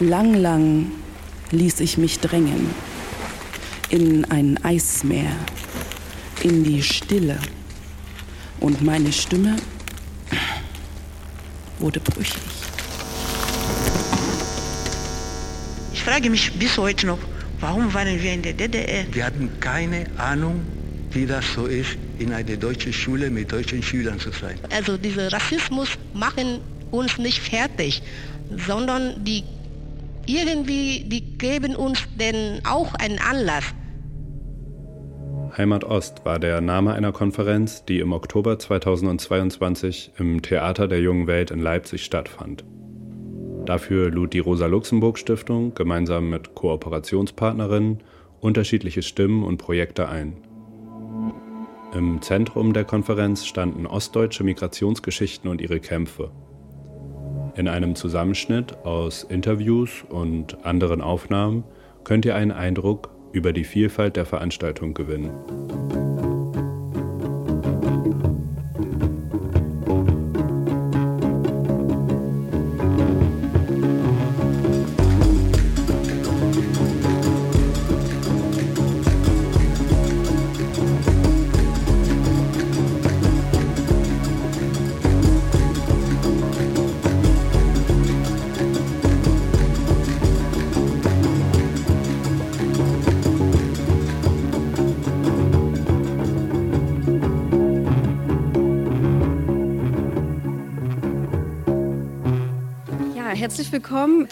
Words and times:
Lang, 0.00 0.32
lang 0.32 0.92
ließ 1.50 1.80
ich 1.80 1.98
mich 1.98 2.20
drängen 2.20 2.70
in 3.90 4.24
ein 4.30 4.58
Eismeer, 4.64 5.36
in 6.42 6.64
die 6.64 6.82
Stille. 6.82 7.38
Und 8.60 8.80
meine 8.80 9.12
Stimme 9.12 9.56
wurde 11.80 12.00
brüchig. 12.00 12.40
Ich 15.92 16.02
frage 16.02 16.30
mich 16.30 16.50
bis 16.58 16.78
heute 16.78 17.06
noch, 17.06 17.18
warum 17.60 17.92
waren 17.92 18.22
wir 18.22 18.32
in 18.32 18.40
der 18.40 18.54
DDR? 18.54 19.04
Wir 19.12 19.26
hatten 19.26 19.50
keine 19.60 20.06
Ahnung, 20.16 20.62
wie 21.10 21.26
das 21.26 21.44
so 21.54 21.66
ist, 21.66 21.98
in 22.18 22.32
einer 22.32 22.56
deutschen 22.56 22.94
Schule 22.94 23.28
mit 23.28 23.52
deutschen 23.52 23.82
Schülern 23.82 24.18
zu 24.18 24.30
sein. 24.30 24.58
Also 24.70 24.96
dieser 24.96 25.30
Rassismus 25.30 25.90
machen 26.14 26.60
uns 26.90 27.18
nicht 27.18 27.40
fertig, 27.40 28.02
sondern 28.66 29.22
die 29.22 29.44
irgendwie, 30.36 31.04
die 31.08 31.38
geben 31.38 31.76
uns 31.76 32.00
denn 32.18 32.60
auch 32.64 32.94
einen 32.94 33.18
Anlass. 33.18 33.74
Heimat 35.56 35.84
Ost 35.84 36.24
war 36.24 36.38
der 36.38 36.60
Name 36.60 36.92
einer 36.94 37.12
Konferenz, 37.12 37.84
die 37.84 37.98
im 37.98 38.12
Oktober 38.12 38.58
2022 38.58 40.12
im 40.18 40.42
Theater 40.42 40.86
der 40.86 41.00
Jungen 41.00 41.26
Welt 41.26 41.50
in 41.50 41.60
Leipzig 41.60 42.04
stattfand. 42.04 42.64
Dafür 43.66 44.10
lud 44.10 44.32
die 44.32 44.38
Rosa-Luxemburg-Stiftung 44.38 45.74
gemeinsam 45.74 46.30
mit 46.30 46.54
Kooperationspartnerinnen 46.54 48.02
unterschiedliche 48.40 49.02
Stimmen 49.02 49.44
und 49.44 49.58
Projekte 49.58 50.08
ein. 50.08 50.36
Im 51.92 52.22
Zentrum 52.22 52.72
der 52.72 52.84
Konferenz 52.84 53.46
standen 53.46 53.86
ostdeutsche 53.86 54.44
Migrationsgeschichten 54.44 55.50
und 55.50 55.60
ihre 55.60 55.80
Kämpfe. 55.80 56.30
In 57.60 57.68
einem 57.68 57.94
Zusammenschnitt 57.94 58.86
aus 58.86 59.22
Interviews 59.22 60.02
und 60.08 60.64
anderen 60.64 61.02
Aufnahmen 61.02 61.64
könnt 62.04 62.24
ihr 62.24 62.34
einen 62.34 62.52
Eindruck 62.52 63.10
über 63.32 63.52
die 63.52 63.64
Vielfalt 63.64 64.16
der 64.16 64.24
Veranstaltung 64.24 64.94
gewinnen. 64.94 65.99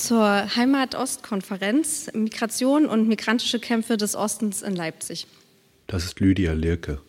Zur 0.09 0.57
Heimat-Ost-Konferenz 0.57 2.11
Migration 2.15 2.87
und 2.87 3.09
migrantische 3.09 3.59
Kämpfe 3.59 3.99
des 3.99 4.17
Ostens 4.17 4.63
in 4.63 4.75
Leipzig. 4.75 5.27
Das 5.87 6.03
ist 6.07 6.19
Lydia 6.19 6.55
Lirke. 6.55 7.03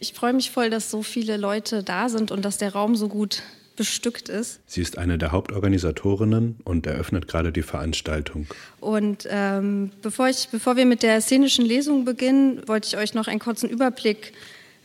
Ich 0.00 0.14
freue 0.14 0.32
mich 0.32 0.50
voll, 0.50 0.68
dass 0.68 0.90
so 0.90 1.04
viele 1.04 1.36
Leute 1.36 1.84
da 1.84 2.08
sind 2.08 2.32
und 2.32 2.44
dass 2.44 2.58
der 2.58 2.72
Raum 2.72 2.96
so 2.96 3.06
gut 3.06 3.44
bestückt 3.76 4.28
ist. 4.28 4.58
Sie 4.66 4.82
ist 4.82 4.98
eine 4.98 5.16
der 5.16 5.30
Hauptorganisatorinnen 5.30 6.56
und 6.64 6.88
eröffnet 6.88 7.28
gerade 7.28 7.52
die 7.52 7.62
Veranstaltung. 7.62 8.48
Und 8.80 9.28
ähm, 9.30 9.92
bevor, 10.02 10.28
ich, 10.28 10.48
bevor 10.50 10.74
wir 10.74 10.86
mit 10.86 11.04
der 11.04 11.20
szenischen 11.20 11.64
Lesung 11.64 12.04
beginnen, 12.04 12.66
wollte 12.66 12.88
ich 12.88 12.96
euch 12.96 13.14
noch 13.14 13.28
einen 13.28 13.38
kurzen 13.38 13.70
Überblick 13.70 14.32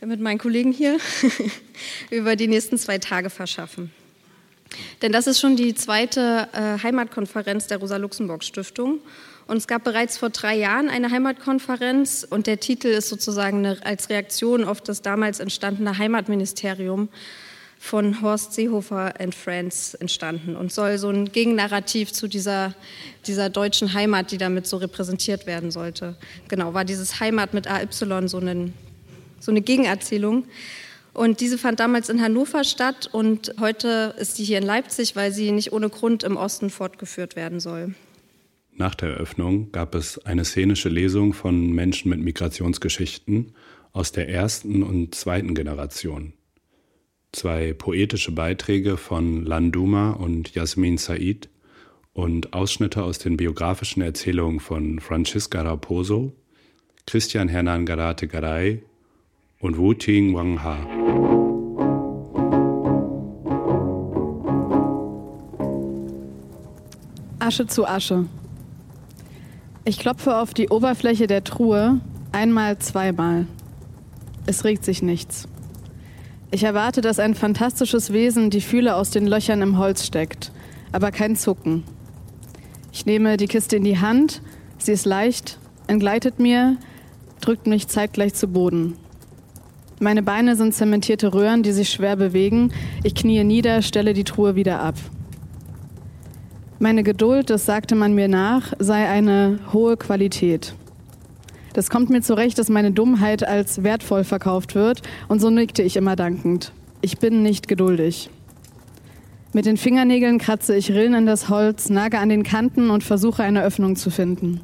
mit 0.06 0.20
meinen 0.20 0.38
Kollegen 0.38 0.70
hier 0.70 0.98
über 2.10 2.36
die 2.36 2.46
nächsten 2.46 2.78
zwei 2.78 2.98
Tage 2.98 3.28
verschaffen. 3.28 3.90
Denn 5.02 5.12
das 5.12 5.26
ist 5.26 5.40
schon 5.40 5.56
die 5.56 5.74
zweite 5.74 6.48
äh, 6.52 6.82
Heimatkonferenz 6.82 7.66
der 7.66 7.78
Rosa-Luxemburg-Stiftung. 7.78 9.00
Und 9.46 9.56
es 9.56 9.66
gab 9.66 9.82
bereits 9.82 10.16
vor 10.16 10.30
drei 10.30 10.56
Jahren 10.56 10.88
eine 10.88 11.10
Heimatkonferenz 11.10 12.24
und 12.28 12.46
der 12.46 12.60
Titel 12.60 12.86
ist 12.86 13.08
sozusagen 13.08 13.66
eine, 13.66 13.84
als 13.84 14.08
Reaktion 14.08 14.62
auf 14.64 14.80
das 14.80 15.02
damals 15.02 15.40
entstandene 15.40 15.98
Heimatministerium 15.98 17.08
von 17.82 18.20
Horst 18.20 18.52
Seehofer 18.52 19.18
and 19.18 19.34
Friends 19.34 19.94
entstanden 19.94 20.54
und 20.54 20.70
soll 20.70 20.98
so 20.98 21.08
ein 21.08 21.32
Gegennarrativ 21.32 22.12
zu 22.12 22.28
dieser, 22.28 22.74
dieser 23.26 23.48
deutschen 23.48 23.94
Heimat, 23.94 24.30
die 24.30 24.38
damit 24.38 24.66
so 24.66 24.76
repräsentiert 24.76 25.46
werden 25.46 25.70
sollte. 25.70 26.14
Genau, 26.46 26.74
war 26.74 26.84
dieses 26.84 27.18
Heimat 27.18 27.54
mit 27.54 27.66
AY 27.66 27.88
so, 27.90 28.04
einen, 28.04 28.74
so 29.40 29.50
eine 29.50 29.62
Gegenerzählung. 29.62 30.44
Und 31.12 31.40
diese 31.40 31.58
fand 31.58 31.80
damals 31.80 32.08
in 32.08 32.20
Hannover 32.20 32.64
statt 32.64 33.08
und 33.12 33.54
heute 33.58 34.14
ist 34.18 34.36
sie 34.36 34.44
hier 34.44 34.58
in 34.58 34.64
Leipzig, 34.64 35.16
weil 35.16 35.32
sie 35.32 35.50
nicht 35.50 35.72
ohne 35.72 35.88
Grund 35.88 36.22
im 36.22 36.36
Osten 36.36 36.70
fortgeführt 36.70 37.36
werden 37.36 37.60
soll. 37.60 37.94
Nach 38.72 38.94
der 38.94 39.10
Eröffnung 39.10 39.72
gab 39.72 39.94
es 39.94 40.18
eine 40.24 40.44
szenische 40.44 40.88
Lesung 40.88 41.34
von 41.34 41.72
Menschen 41.72 42.08
mit 42.08 42.20
Migrationsgeschichten 42.20 43.52
aus 43.92 44.12
der 44.12 44.28
ersten 44.28 44.82
und 44.82 45.14
zweiten 45.14 45.54
Generation. 45.54 46.32
Zwei 47.32 47.72
poetische 47.72 48.32
Beiträge 48.32 48.96
von 48.96 49.44
Landuma 49.44 50.12
und 50.12 50.54
Jasmin 50.54 50.96
Said 50.96 51.48
und 52.12 52.54
Ausschnitte 52.54 53.02
aus 53.02 53.18
den 53.18 53.36
biografischen 53.36 54.02
Erzählungen 54.02 54.60
von 54.60 55.00
Francisca 55.00 55.62
Raposo, 55.62 56.32
Christian 57.06 57.48
Hernan 57.48 57.86
Garate 57.86 58.28
Garay 58.28 58.82
und 59.60 59.76
Wu 59.76 59.92
Ting 59.92 60.34
Wang 60.34 60.62
Ha. 60.62 60.76
Asche 67.38 67.66
zu 67.66 67.86
Asche. 67.86 68.26
Ich 69.84 69.98
klopfe 69.98 70.36
auf 70.36 70.54
die 70.54 70.68
Oberfläche 70.68 71.26
der 71.26 71.44
Truhe 71.44 72.00
einmal, 72.32 72.78
zweimal. 72.78 73.46
Es 74.46 74.64
regt 74.64 74.84
sich 74.84 75.02
nichts. 75.02 75.48
Ich 76.50 76.64
erwarte, 76.64 77.00
dass 77.00 77.18
ein 77.18 77.34
fantastisches 77.34 78.12
Wesen 78.12 78.50
die 78.50 78.60
Fühle 78.60 78.96
aus 78.96 79.10
den 79.10 79.26
Löchern 79.26 79.62
im 79.62 79.78
Holz 79.78 80.06
steckt, 80.06 80.52
aber 80.92 81.10
kein 81.10 81.36
Zucken. 81.36 81.84
Ich 82.92 83.06
nehme 83.06 83.36
die 83.36 83.46
Kiste 83.46 83.76
in 83.76 83.84
die 83.84 83.98
Hand, 83.98 84.42
sie 84.78 84.92
ist 84.92 85.06
leicht, 85.06 85.58
entgleitet 85.86 86.38
mir, 86.38 86.76
drückt 87.40 87.66
mich 87.66 87.88
zeitgleich 87.88 88.34
zu 88.34 88.48
Boden. 88.48 88.96
Meine 90.02 90.22
Beine 90.22 90.56
sind 90.56 90.72
zementierte 90.72 91.34
Röhren, 91.34 91.62
die 91.62 91.72
sich 91.72 91.90
schwer 91.90 92.16
bewegen. 92.16 92.72
Ich 93.04 93.14
kniee 93.14 93.44
nieder, 93.44 93.82
stelle 93.82 94.14
die 94.14 94.24
Truhe 94.24 94.56
wieder 94.56 94.80
ab. 94.80 94.94
Meine 96.78 97.02
Geduld, 97.02 97.50
das 97.50 97.66
sagte 97.66 97.94
man 97.94 98.14
mir 98.14 98.26
nach, 98.26 98.72
sei 98.78 99.06
eine 99.06 99.58
hohe 99.74 99.98
Qualität. 99.98 100.74
Das 101.74 101.90
kommt 101.90 102.08
mir 102.08 102.22
zurecht, 102.22 102.58
dass 102.58 102.70
meine 102.70 102.92
Dummheit 102.92 103.46
als 103.46 103.82
wertvoll 103.82 104.24
verkauft 104.24 104.74
wird, 104.74 105.02
und 105.28 105.42
so 105.42 105.50
nickte 105.50 105.82
ich 105.82 105.98
immer 105.98 106.16
dankend. 106.16 106.72
Ich 107.02 107.18
bin 107.18 107.42
nicht 107.42 107.68
geduldig. 107.68 108.30
Mit 109.52 109.66
den 109.66 109.76
Fingernägeln 109.76 110.38
kratze 110.38 110.74
ich 110.74 110.90
Rillen 110.90 111.12
in 111.12 111.26
das 111.26 111.50
Holz, 111.50 111.90
nage 111.90 112.18
an 112.20 112.30
den 112.30 112.42
Kanten 112.42 112.88
und 112.88 113.04
versuche 113.04 113.42
eine 113.42 113.62
Öffnung 113.62 113.96
zu 113.96 114.10
finden. 114.10 114.62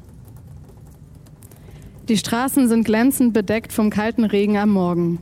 Die 2.08 2.16
Straßen 2.16 2.68
sind 2.68 2.84
glänzend 2.84 3.34
bedeckt 3.34 3.72
vom 3.74 3.90
kalten 3.90 4.24
Regen 4.24 4.56
am 4.56 4.70
Morgen. 4.70 5.18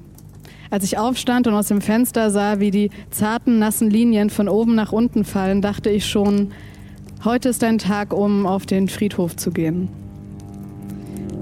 Als 0.74 0.82
ich 0.82 0.98
aufstand 0.98 1.46
und 1.46 1.54
aus 1.54 1.68
dem 1.68 1.80
Fenster 1.80 2.32
sah, 2.32 2.58
wie 2.58 2.72
die 2.72 2.90
zarten, 3.10 3.60
nassen 3.60 3.90
Linien 3.90 4.28
von 4.28 4.48
oben 4.48 4.74
nach 4.74 4.90
unten 4.90 5.22
fallen, 5.22 5.62
dachte 5.62 5.88
ich 5.88 6.04
schon, 6.04 6.50
heute 7.25 7.50
ist 7.50 7.62
ein 7.62 7.78
Tag, 7.78 8.12
um 8.12 8.44
auf 8.44 8.66
den 8.66 8.88
Friedhof 8.88 9.37
zu 9.37 9.52
gehen. 9.52 9.88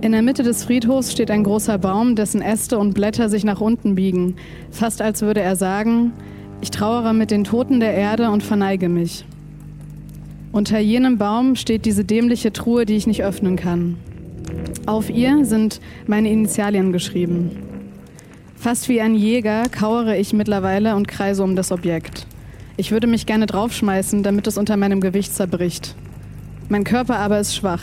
In 0.03 0.13
der 0.13 0.21
Mitte 0.21 0.43
des 0.43 0.65
Friedhofs 0.65 1.13
steht 1.13 1.31
ein 1.31 1.45
großer 1.45 1.79
Baum, 1.79 2.15
dessen 2.15 2.43
Äste 2.43 2.79
und 2.79 2.93
Blätter 2.93 3.31
sich 3.31 3.43
nach 3.43 3.63
unten 3.63 3.95
biegen, 3.95 4.37
fast 4.71 5.01
als 5.01 5.23
würde 5.23 5.41
er 5.41 5.57
sagen, 5.57 6.13
ich 6.61 6.71
trauere 6.71 7.15
mit 7.15 7.31
den 7.31 7.45
Toten 7.45 7.81
der 7.81 7.95
Erde 7.95 8.29
und 8.31 8.43
verneige 8.43 8.91
mich. 8.91 9.25
Unter 10.53 10.79
jenem 10.79 11.17
Baum 11.17 11.57
steht 11.57 11.87
diese 11.87 12.05
dämliche 12.05 12.53
Truhe, 12.53 12.85
die 12.85 12.97
ich 12.97 13.07
nicht 13.07 13.25
öffnen 13.25 13.57
kann. 13.57 13.97
Auf 14.85 15.09
ihr 15.09 15.47
sind 15.47 15.81
meine 16.07 16.31
Initialien 16.31 16.93
geschrieben. 16.93 17.72
Fast 18.63 18.89
wie 18.89 19.01
ein 19.01 19.17
Jäger 19.17 19.65
kauere 19.69 20.17
ich 20.17 20.33
mittlerweile 20.33 20.95
und 20.95 21.09
kreise 21.09 21.43
um 21.43 21.57
das 21.57 21.73
Objekt. 21.73 22.29
Ich 22.77 22.93
würde 22.93 23.09
mich 23.09 23.27
gerne 23.27 23.47
draufschmeißen, 23.47 24.23
damit 24.23 24.47
es 24.47 24.57
unter 24.57 24.77
meinem 24.77 25.01
Gewicht 25.01 25.35
zerbricht. 25.35 25.97
Mein 26.69 26.85
Körper 26.85 27.19
aber 27.19 27.41
ist 27.41 27.57
schwach. 27.57 27.83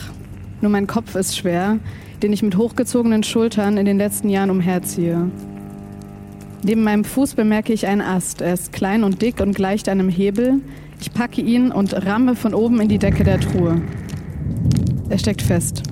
Nur 0.61 0.71
mein 0.71 0.87
Kopf 0.87 1.15
ist 1.15 1.35
schwer, 1.35 1.79
den 2.23 2.31
ich 2.31 2.43
mit 2.43 2.55
hochgezogenen 2.55 3.23
Schultern 3.23 3.75
in 3.75 3.85
den 3.85 3.97
letzten 3.97 4.29
Jahren 4.29 4.51
umherziehe. 4.51 5.29
Neben 6.63 6.83
meinem 6.83 7.03
Fuß 7.03 7.33
bemerke 7.33 7.73
ich 7.73 7.85
einen 7.85 7.99
Ast. 7.99 8.39
Er 8.39 8.53
ist 8.53 8.71
klein 8.71 9.03
und 9.03 9.21
dick 9.21 9.41
und 9.41 9.53
gleicht 9.53 9.89
einem 9.89 10.07
Hebel. 10.07 10.61
Ich 11.01 11.11
packe 11.11 11.41
ihn 11.41 11.73
und 11.73 12.05
ramme 12.05 12.37
von 12.37 12.53
oben 12.53 12.79
in 12.79 12.87
die 12.87 12.99
Decke 12.99 13.25
der 13.25 13.41
Truhe. 13.41 13.81
Er 15.09 15.17
steckt 15.17 15.41
fest. 15.41 15.88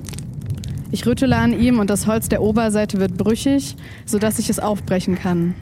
Ich 0.90 1.04
rüttele 1.06 1.36
an 1.36 1.58
ihm 1.58 1.78
und 1.78 1.90
das 1.90 2.06
Holz 2.06 2.28
der 2.28 2.40
Oberseite 2.40 2.98
wird 2.98 3.18
brüchig, 3.18 3.76
sodass 4.06 4.38
ich 4.38 4.48
es 4.48 4.58
aufbrechen 4.58 5.16
kann. 5.16 5.54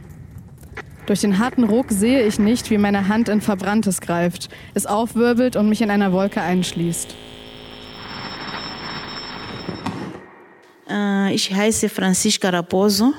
Durch 1.06 1.20
den 1.20 1.38
harten 1.38 1.64
Ruck 1.64 1.90
sehe 1.90 2.26
ich 2.26 2.38
nicht, 2.38 2.70
wie 2.70 2.78
meine 2.78 3.08
Hand 3.08 3.28
in 3.28 3.40
Verbranntes 3.40 4.00
greift, 4.00 4.49
es 4.75 4.87
aufwirbelt 4.87 5.56
und 5.56 5.69
mich 5.69 5.82
in 5.82 5.90
einer 5.90 6.12
Wolke 6.12 6.40
einschließt. 6.40 7.14
Äh, 10.88 11.34
ich 11.34 11.52
heiße 11.52 11.88
Francisca 11.88 12.50
Raposo. 12.50 13.12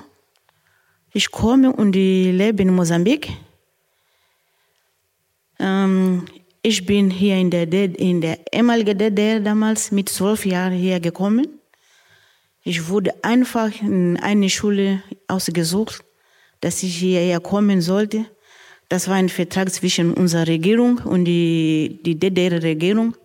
Ich 1.14 1.32
komme 1.32 1.74
und 1.74 1.94
lebe 1.94 2.62
in 2.62 2.74
Mosambik. 2.74 3.30
Ähm, 5.60 6.26
ich 6.62 6.86
bin 6.86 7.10
hier 7.10 7.38
in 7.38 7.50
der, 7.50 7.72
in 7.72 8.22
der 8.22 8.40
ehemaligen 8.54 8.98
DDR 8.98 9.40
damals 9.40 9.92
mit 9.92 10.10
zwölf 10.10 10.46
Jahren 10.46 10.74
hier 10.74 11.00
gekommen. 11.00 11.57
Ich 12.70 12.90
wurde 12.90 13.14
einfach 13.24 13.72
in 13.82 14.18
eine 14.18 14.50
Schule 14.50 15.02
ausgesucht, 15.30 16.04
dass 16.60 16.84
ich 16.84 16.98
hierher 16.98 17.40
kommen 17.40 17.80
sollte. 17.80 18.26
Das 18.90 19.08
war 19.08 19.16
ein 19.16 19.30
Vertrag 19.30 19.74
zwischen 19.74 20.14
unserer 20.14 20.48
Regierung 20.48 20.98
und 20.98 21.24
die, 21.24 22.02
die 22.04 22.20
DDR-Regierung. 22.20 23.16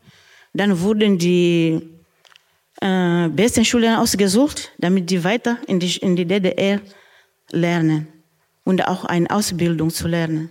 Dann 0.55 0.81
wurden 0.81 1.19
die 1.19 1.83
äh, 2.81 3.29
besten 3.31 3.65
Schulen 3.65 3.97
ausgesucht, 3.97 4.71
damit 4.79 5.11
die 5.11 5.25
weiter 5.25 5.59
in 5.67 5.81
die, 5.81 5.97
in 5.97 6.15
die 6.15 6.25
DDR 6.25 6.81
lernen 7.50 8.06
und 8.62 8.87
auch 8.87 9.05
eine 9.06 9.29
Ausbildung 9.29 9.91
zu 9.91 10.06
lernen. 10.06 10.50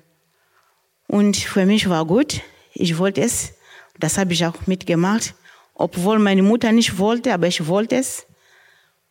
Und 1.08 1.38
für 1.38 1.66
mich 1.66 1.88
war 1.88 2.06
gut, 2.06 2.42
ich 2.74 2.98
wollte 2.98 3.22
es, 3.22 3.54
das 3.98 4.18
habe 4.18 4.34
ich 4.34 4.46
auch 4.46 4.68
mitgemacht, 4.68 5.34
obwohl 5.76 6.20
meine 6.20 6.44
Mutter 6.44 6.74
nicht 6.74 6.98
wollte, 6.98 7.34
aber 7.34 7.48
ich 7.48 7.66
wollte 7.68 7.96
es. 7.96 8.28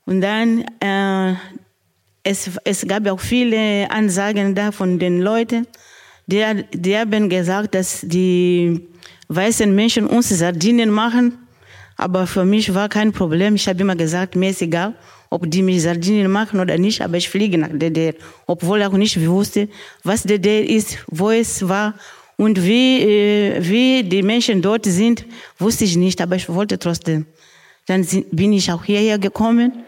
Und 0.07 0.21
dann, 0.21 0.65
äh, 0.81 1.35
es, 2.23 2.51
es 2.65 2.87
gab 2.87 3.07
auch 3.09 3.21
viele 3.21 3.91
Ansagen 3.91 4.55
da 4.55 4.73
von 4.73 4.99
den 4.99 5.21
Leuten, 5.21 5.67
die, 6.27 6.45
die 6.73 6.97
haben 6.97 7.29
gesagt, 7.29 7.75
dass 7.75 8.01
die 8.03 8.81
weißen 9.29 9.75
Menschen 9.75 10.07
uns 10.07 10.29
Sardinen 10.29 10.91
machen. 10.91 11.39
Aber 11.97 12.27
für 12.27 12.45
mich 12.45 12.73
war 12.75 12.89
kein 12.89 13.13
Problem. 13.13 13.57
Ich 13.57 13.69
habe 13.69 13.81
immer 13.81 13.97
gesagt, 13.97 14.37
mir 14.37 14.51
ist 14.51 14.63
egal, 14.63 14.95
ob 15.29 15.51
die 15.51 15.63
mich 15.63 15.83
Sardinen 15.83 16.31
machen 16.31 16.61
oder 16.61 16.79
nicht, 16.79 17.03
aber 17.03 17.17
ich 17.17 17.29
fliege 17.29 17.59
nach 17.59 17.69
DDR. 17.73 18.15
Obwohl 18.47 18.81
ich 18.81 18.87
auch 18.87 18.93
nicht 18.93 19.27
wusste, 19.27 19.69
was 20.03 20.23
DDR 20.23 20.69
ist, 20.69 20.99
wo 21.09 21.31
es 21.31 21.69
war 21.69 21.95
und 22.37 22.65
wie, 22.65 23.03
äh, 23.03 23.59
wie 23.61 24.03
die 24.03 24.23
Menschen 24.23 24.63
dort 24.63 24.87
sind, 24.87 25.27
wusste 25.59 25.85
ich 25.85 25.97
nicht, 25.97 26.21
aber 26.21 26.37
ich 26.37 26.49
wollte 26.49 26.79
trotzdem. 26.79 27.27
Dann 27.87 28.07
bin 28.33 28.53
ich 28.53 28.71
auch 28.73 28.85
hierher 28.85 29.19
gekommen 29.19 29.85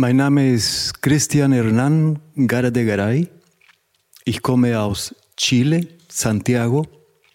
Mein 0.00 0.14
Name 0.14 0.52
ist 0.52 1.02
Christian 1.02 1.52
Hernán 1.52 2.20
Gara 2.46 2.70
de 2.70 2.84
Garay. 2.84 3.26
Ich 4.24 4.42
komme 4.42 4.78
aus 4.78 5.12
Chile, 5.36 5.88
Santiago. 6.08 6.86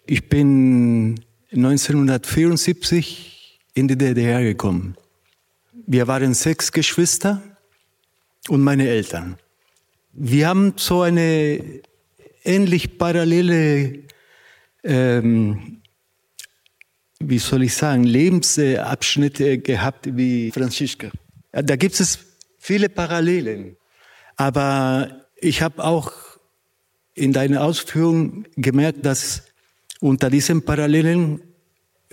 Ich 0.06 0.30
bin 0.30 1.20
1974 1.50 3.60
in 3.74 3.86
die 3.86 3.98
DDR 3.98 4.42
gekommen. 4.42 4.96
Wir 5.86 6.06
waren 6.06 6.32
sechs 6.32 6.72
Geschwister 6.72 7.42
und 8.48 8.62
meine 8.62 8.88
Eltern. 8.88 9.36
Wir 10.14 10.48
haben 10.48 10.72
so 10.76 11.02
eine 11.02 11.82
ähnlich 12.44 12.96
parallele, 12.96 14.04
ähm, 14.84 15.82
wie 17.18 17.38
soll 17.38 17.64
ich 17.64 17.74
sagen, 17.74 18.04
Lebensabschnitte 18.04 19.58
gehabt 19.58 20.16
wie 20.16 20.50
Franziska. 20.50 21.10
Da 21.52 21.76
gibt 21.76 22.00
es 22.00 22.33
viele 22.64 22.88
Parallelen. 22.88 23.76
Aber 24.36 25.26
ich 25.36 25.60
habe 25.60 25.84
auch 25.84 26.12
in 27.14 27.32
deiner 27.32 27.62
Ausführung 27.62 28.46
gemerkt, 28.56 29.04
dass 29.04 29.42
unter 30.00 30.30
diesen 30.30 30.64
Parallelen 30.64 31.42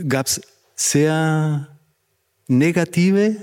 gab 0.10 0.28
es 0.28 0.42
sehr 0.76 1.70
negative 2.48 3.38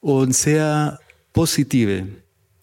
und 0.00 0.34
sehr 0.34 0.98
positive. 1.34 2.06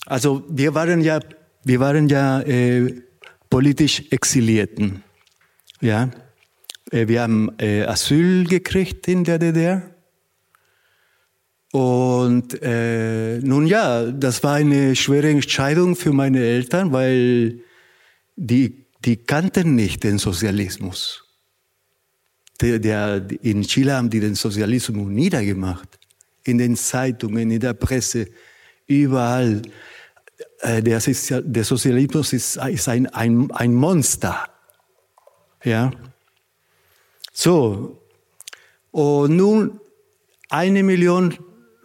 Also 0.07 0.44
wir 0.50 0.74
waren 0.74 1.01
ja, 1.01 1.19
wir 1.63 1.80
waren 1.80 2.09
ja 2.09 2.42
äh, 2.42 3.04
politisch 3.51 4.04
Exilierten. 4.09 5.04
Ja, 5.80 6.09
äh, 6.89 7.07
wir 7.07 7.21
haben 7.21 7.51
äh, 7.59 7.83
Asyl 7.83 8.45
gekriegt 8.45 9.07
in 9.07 9.24
der 9.24 9.38
DDR 9.38 9.90
und 11.71 12.62
äh, 12.62 13.39
nun 13.39 13.65
ja, 13.65 14.12
das 14.12 14.44
war 14.44 14.56
eine 14.56 14.95
schwere 14.95 15.29
Entscheidung 15.29 15.95
für 15.95 16.12
meine 16.12 16.39
Eltern, 16.39 16.91
weil 16.91 17.62
die, 18.35 18.85
die 19.06 19.18
kannten 19.18 19.75
nicht 19.75 20.03
den 20.03 20.18
Sozialismus. 20.18 21.23
Der, 22.59 22.77
der, 22.77 23.25
in 23.41 23.63
Chile 23.63 23.95
haben 23.95 24.09
die 24.09 24.19
den 24.19 24.35
Sozialismus 24.35 25.07
niedergemacht. 25.07 25.97
In 26.44 26.57
den 26.57 26.75
Zeitungen, 26.75 27.50
in 27.50 27.59
der 27.59 27.73
Presse, 27.73 28.27
überall. 28.85 29.62
Äh, 30.59 30.83
der, 30.83 31.00
der 31.00 31.63
Sozialismus 31.63 32.33
ist, 32.33 32.57
ist 32.57 32.89
ein, 32.89 33.07
ein, 33.07 33.50
ein 33.51 33.73
Monster. 33.73 34.50
Ja. 35.63 35.91
So. 37.31 37.97
Und 38.91 39.38
nun 39.38 39.79
eine 40.50 40.83
Million 40.83 41.38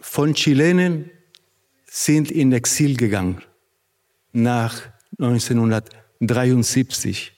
von 0.09 0.33
Chilenen 0.33 1.11
sind 1.85 2.31
in 2.31 2.51
Exil 2.53 2.95
gegangen 2.95 3.43
nach 4.31 4.81
1973. 5.19 7.33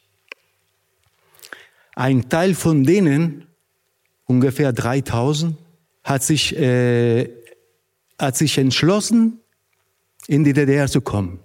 Ein 1.95 2.29
Teil 2.29 2.53
von 2.53 2.83
denen, 2.85 3.47
ungefähr 4.25 4.71
3000, 4.71 5.57
hat 6.03 6.21
sich, 6.23 6.55
äh, 6.57 7.29
hat 8.17 8.37
sich 8.37 8.57
entschlossen, 8.57 9.41
in 10.27 10.45
die 10.45 10.53
DDR 10.53 10.87
zu 10.87 11.01
kommen. 11.01 11.39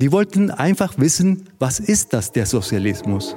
Die 0.00 0.12
wollten 0.12 0.50
einfach 0.50 0.96
wissen, 0.96 1.50
was 1.58 1.80
ist 1.80 2.14
das, 2.14 2.32
der 2.32 2.46
Sozialismus? 2.46 3.36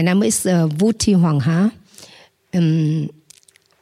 Mein 0.00 0.06
Name 0.06 0.26
ist 0.26 0.46
äh, 0.46 0.66
Wu 0.80 0.92
Ti 0.92 1.12
Huang 1.14 1.44
Ha. 1.44 1.70
Ähm, 2.54 3.10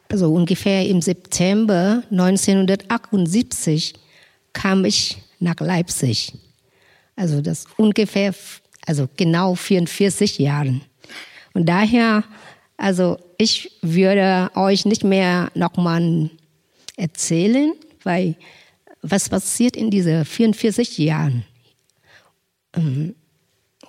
also 0.08 0.34
ungefähr 0.34 0.84
im 0.88 1.00
September 1.00 2.02
1978 2.10 3.94
kam 4.52 4.84
ich 4.84 5.18
nach 5.38 5.60
Leipzig. 5.60 6.32
Also 7.14 7.40
das 7.40 7.66
ungefähr, 7.76 8.34
also 8.84 9.08
genau 9.16 9.54
44 9.54 10.40
Jahren. 10.40 10.80
Und 11.54 11.68
daher, 11.68 12.24
also 12.76 13.18
ich 13.36 13.70
würde 13.82 14.50
euch 14.56 14.86
nicht 14.86 15.04
mehr 15.04 15.52
nochmal 15.54 16.30
erzählen, 16.96 17.74
weil 18.02 18.34
was 19.02 19.28
passiert 19.28 19.76
in 19.76 19.88
diesen 19.88 20.24
44 20.24 20.98
Jahren? 20.98 21.44
Ähm, 22.74 23.14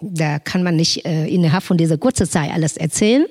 da 0.02 0.40
kann 0.40 0.64
man 0.64 0.76
nicht 0.76 1.06
äh, 1.06 1.28
innerhalb 1.28 1.64
von 1.64 1.78
dieser 1.78 1.98
kurzen 1.98 2.28
Zeit 2.28 2.52
alles 2.52 2.78
erzählen. 2.78 3.26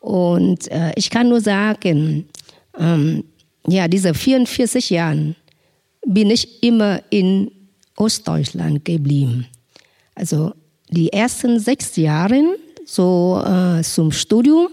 Und 0.00 0.70
äh, 0.70 0.92
ich 0.96 1.10
kann 1.10 1.28
nur 1.28 1.40
sagen, 1.40 2.28
ähm, 2.78 3.24
ja, 3.66 3.88
diese 3.88 4.14
44 4.14 4.90
Jahren 4.90 5.36
bin 6.04 6.30
ich 6.30 6.62
immer 6.62 7.00
in 7.10 7.50
Ostdeutschland 7.96 8.84
geblieben. 8.84 9.46
Also 10.14 10.52
die 10.90 11.12
ersten 11.12 11.60
sechs 11.60 11.96
Jahre 11.96 12.42
so 12.84 13.42
äh, 13.44 13.82
zum 13.82 14.10
Studium 14.10 14.68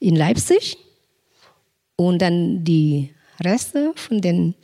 in 0.00 0.16
Leipzig 0.16 0.76
und 1.96 2.20
dann 2.20 2.64
die 2.64 3.10
Reste 3.44 3.92
von 3.94 4.20
den 4.20 4.54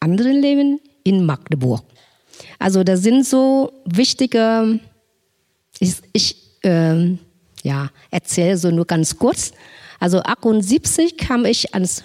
anderen 0.00 0.40
Leben 0.40 0.80
in 1.04 1.24
Magdeburg. 1.24 1.84
Also 2.58 2.84
das 2.84 3.02
sind 3.02 3.26
so 3.26 3.72
wichtige 3.84 4.80
ich, 5.80 5.94
ich 6.12 6.36
ähm, 6.62 7.18
ja, 7.62 7.90
erzähle 8.10 8.56
so 8.56 8.70
nur 8.70 8.86
ganz 8.86 9.18
kurz. 9.18 9.52
Also 9.98 10.20
78 10.20 11.16
kam 11.16 11.44
ich 11.44 11.74
ans, 11.74 12.04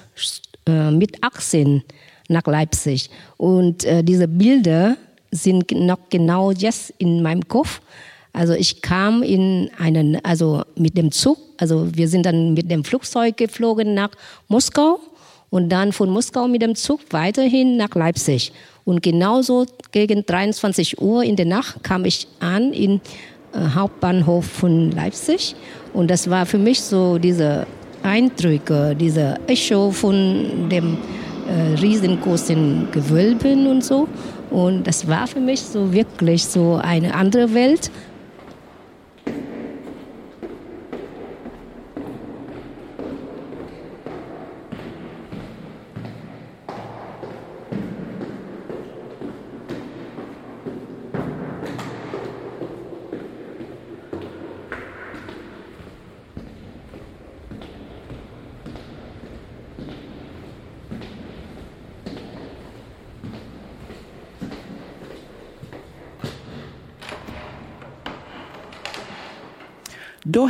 äh, 0.67 0.91
mit 0.91 1.23
18 1.23 1.83
nach 2.29 2.45
Leipzig 2.45 3.09
und 3.37 3.83
äh, 3.83 4.03
diese 4.03 4.27
Bilder, 4.27 4.97
sind 5.31 5.71
noch 5.71 6.09
genau 6.09 6.51
jetzt 6.51 6.93
in 6.97 7.23
meinem 7.23 7.47
Kopf. 7.47 7.81
Also 8.33 8.53
ich 8.53 8.81
kam 8.81 9.23
in 9.23 9.71
einen, 9.77 10.23
also 10.23 10.63
mit 10.75 10.97
dem 10.97 11.11
Zug, 11.11 11.37
also 11.57 11.87
wir 11.93 12.07
sind 12.07 12.25
dann 12.25 12.53
mit 12.53 12.69
dem 12.69 12.83
Flugzeug 12.83 13.37
geflogen 13.37 13.93
nach 13.93 14.11
Moskau 14.47 14.99
und 15.49 15.69
dann 15.69 15.91
von 15.91 16.09
Moskau 16.09 16.47
mit 16.47 16.61
dem 16.61 16.75
Zug 16.75 17.01
weiterhin 17.09 17.75
nach 17.77 17.93
Leipzig. 17.95 18.53
Und 18.85 19.03
genauso 19.03 19.65
gegen 19.91 20.25
23 20.25 21.01
Uhr 21.01 21.23
in 21.23 21.35
der 21.35 21.45
Nacht 21.45 21.83
kam 21.83 22.05
ich 22.05 22.27
an 22.39 22.73
in 22.73 23.01
Hauptbahnhof 23.53 24.46
von 24.46 24.91
Leipzig 24.91 25.55
und 25.93 26.10
das 26.10 26.29
war 26.29 26.46
für 26.46 26.58
mich 26.58 26.81
so 26.81 27.17
diese 27.17 27.65
Eindrücke, 28.03 28.96
diese 28.96 29.36
Echo 29.48 29.91
von 29.91 30.70
dem 30.70 30.98
äh, 31.48 31.79
riesengroßen 31.79 32.88
Gewölben 32.91 33.67
und 33.67 33.84
so. 33.84 34.08
Und 34.50 34.86
das 34.86 35.08
war 35.08 35.27
für 35.27 35.39
mich 35.39 35.62
so 35.62 35.93
wirklich 35.93 36.46
so 36.46 36.79
eine 36.81 37.13
andere 37.13 37.53
Welt. 37.53 37.91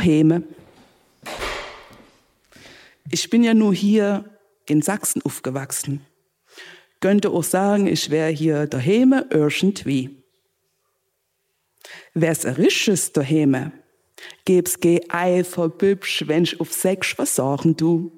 Doheme. 0.02 0.42
Ich 3.08 3.30
bin 3.30 3.44
ja 3.44 3.54
nur 3.54 3.72
hier 3.72 4.24
in 4.66 4.82
Sachsen 4.82 5.22
aufgewachsen. 5.22 6.04
Könnte 6.98 7.30
auch 7.30 7.44
sagen, 7.44 7.86
ich 7.86 8.10
wäre 8.10 8.30
hier 8.30 8.66
daheim 8.66 9.14
irgendwie. 9.30 10.10
Wär's 12.14 12.44
ein 12.44 12.54
richtiges 12.54 13.12
daheim, 13.12 13.70
gäb's 14.44 14.80
ge 14.80 15.02
Eifer 15.08 15.68
bübsch, 15.68 16.24
wenn 16.26 16.42
ich 16.42 16.58
auf 16.58 16.72
sechs 16.72 17.16
was 17.16 17.36
sagen 17.36 17.76
du. 17.76 18.10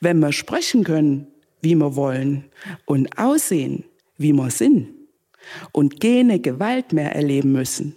Wenn 0.00 0.20
wir 0.20 0.32
sprechen 0.32 0.84
können, 0.84 1.26
wie 1.60 1.74
wir 1.74 1.96
wollen 1.96 2.50
und 2.86 3.18
aussehen, 3.18 3.84
wie 4.16 4.32
wir 4.32 4.50
sind 4.50 4.88
und 5.70 6.00
keine 6.00 6.40
Gewalt 6.40 6.94
mehr 6.94 7.14
erleben 7.14 7.52
müssen, 7.52 7.94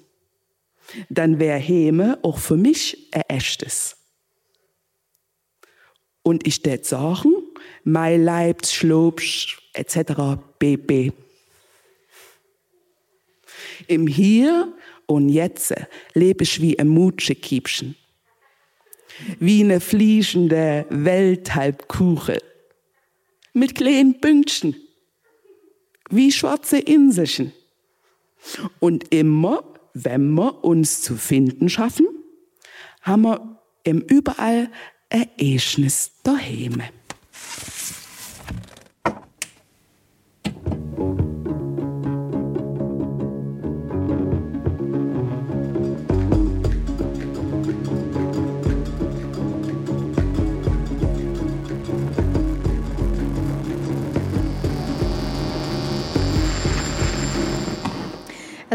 dann 1.10 1.40
wäre 1.40 1.60
Heme 1.60 2.20
auch 2.22 2.40
für 2.40 2.58
mich 2.58 3.10
ein 3.12 3.24
echtes. 3.28 3.98
Und 6.24 6.48
ich 6.48 6.62
tät 6.62 6.86
sagen, 6.86 7.34
mein 7.84 8.24
Leib, 8.24 8.66
Schlobsch, 8.66 9.60
etc. 9.74 10.40
bb. 10.58 11.12
Im 13.88 14.08
Hier 14.08 14.74
und 15.06 15.30
Jetzt 15.30 15.74
lebe 16.14 16.44
ich 16.44 16.62
wie 16.62 16.80
ein 16.80 16.88
Mutschekiebchen. 16.88 17.96
Wie 19.40 19.64
eine 19.64 19.80
fliegende 19.80 20.86
Welthalbkuche. 20.90 22.40
Mit 23.54 23.76
kleinen 23.76 24.20
Pünktchen. 24.20 24.76
Wie 26.10 26.32
schwarze 26.32 26.80
Inselchen. 26.80 27.54
Und 28.80 29.14
immer 29.14 29.64
wenn 29.96 30.34
wir 30.34 30.64
uns 30.64 31.02
zu 31.02 31.16
finden 31.16 31.70
schaffen, 31.70 32.06
haben 33.02 33.24
wir 33.24 33.60
im 33.84 34.02
überall 34.02 34.70
ein 35.10 35.30
Eschnis 35.38 36.12
daheim. 36.24 36.84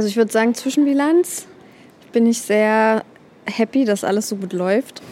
Also 0.01 0.09
ich 0.09 0.17
würde 0.17 0.33
sagen, 0.33 0.55
Zwischenbilanz 0.55 1.47
bin 2.13 2.25
ich 2.25 2.41
sehr 2.41 3.05
happy, 3.45 3.85
dass 3.85 4.03
alles 4.03 4.31
so 4.31 4.37
gut 4.37 4.55
läuft. 4.55 5.03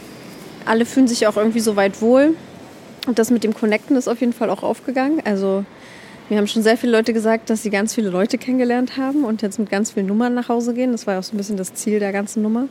Alle 0.65 0.83
fühlen 0.83 1.07
sich 1.07 1.27
auch 1.27 1.37
irgendwie 1.37 1.59
so 1.59 1.75
weit 1.75 2.01
wohl. 2.01 2.35
Und 3.05 3.19
das 3.19 3.29
mit 3.29 3.43
dem 3.43 3.53
Connecten 3.53 3.95
ist 3.95 4.07
auf 4.07 4.19
jeden 4.19 4.33
Fall 4.33 4.49
auch 4.49 4.63
aufgegangen. 4.63 5.21
Also 5.25 5.63
mir 6.27 6.39
haben 6.39 6.47
schon 6.47 6.63
sehr 6.63 6.75
viele 6.75 6.91
Leute 6.91 7.13
gesagt, 7.13 7.51
dass 7.51 7.61
sie 7.61 7.69
ganz 7.69 7.93
viele 7.93 8.09
Leute 8.09 8.39
kennengelernt 8.39 8.97
haben 8.97 9.25
und 9.25 9.43
jetzt 9.43 9.59
mit 9.59 9.69
ganz 9.69 9.91
vielen 9.91 10.07
Nummern 10.07 10.33
nach 10.33 10.49
Hause 10.49 10.73
gehen. 10.73 10.91
Das 10.91 11.05
war 11.05 11.19
auch 11.19 11.23
so 11.23 11.35
ein 11.35 11.37
bisschen 11.37 11.57
das 11.57 11.75
Ziel 11.75 11.99
der 11.99 12.11
ganzen 12.11 12.41
Nummer. 12.41 12.67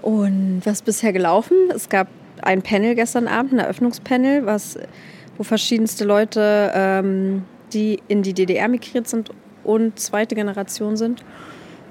Und 0.00 0.62
was 0.64 0.76
ist 0.76 0.86
bisher 0.86 1.12
gelaufen? 1.12 1.58
Es 1.74 1.90
gab 1.90 2.08
ein 2.40 2.62
Panel 2.62 2.94
gestern 2.94 3.28
Abend, 3.28 3.52
ein 3.52 3.58
Eröffnungspanel, 3.58 4.46
was, 4.46 4.78
wo 5.36 5.42
verschiedenste 5.42 6.06
Leute, 6.06 6.72
ähm, 6.74 7.42
die 7.74 8.00
in 8.08 8.22
die 8.22 8.32
DDR 8.32 8.66
migriert 8.66 9.06
sind 9.06 9.30
und 9.64 9.98
zweite 9.98 10.34
Generation 10.34 10.96
sind, 10.96 11.24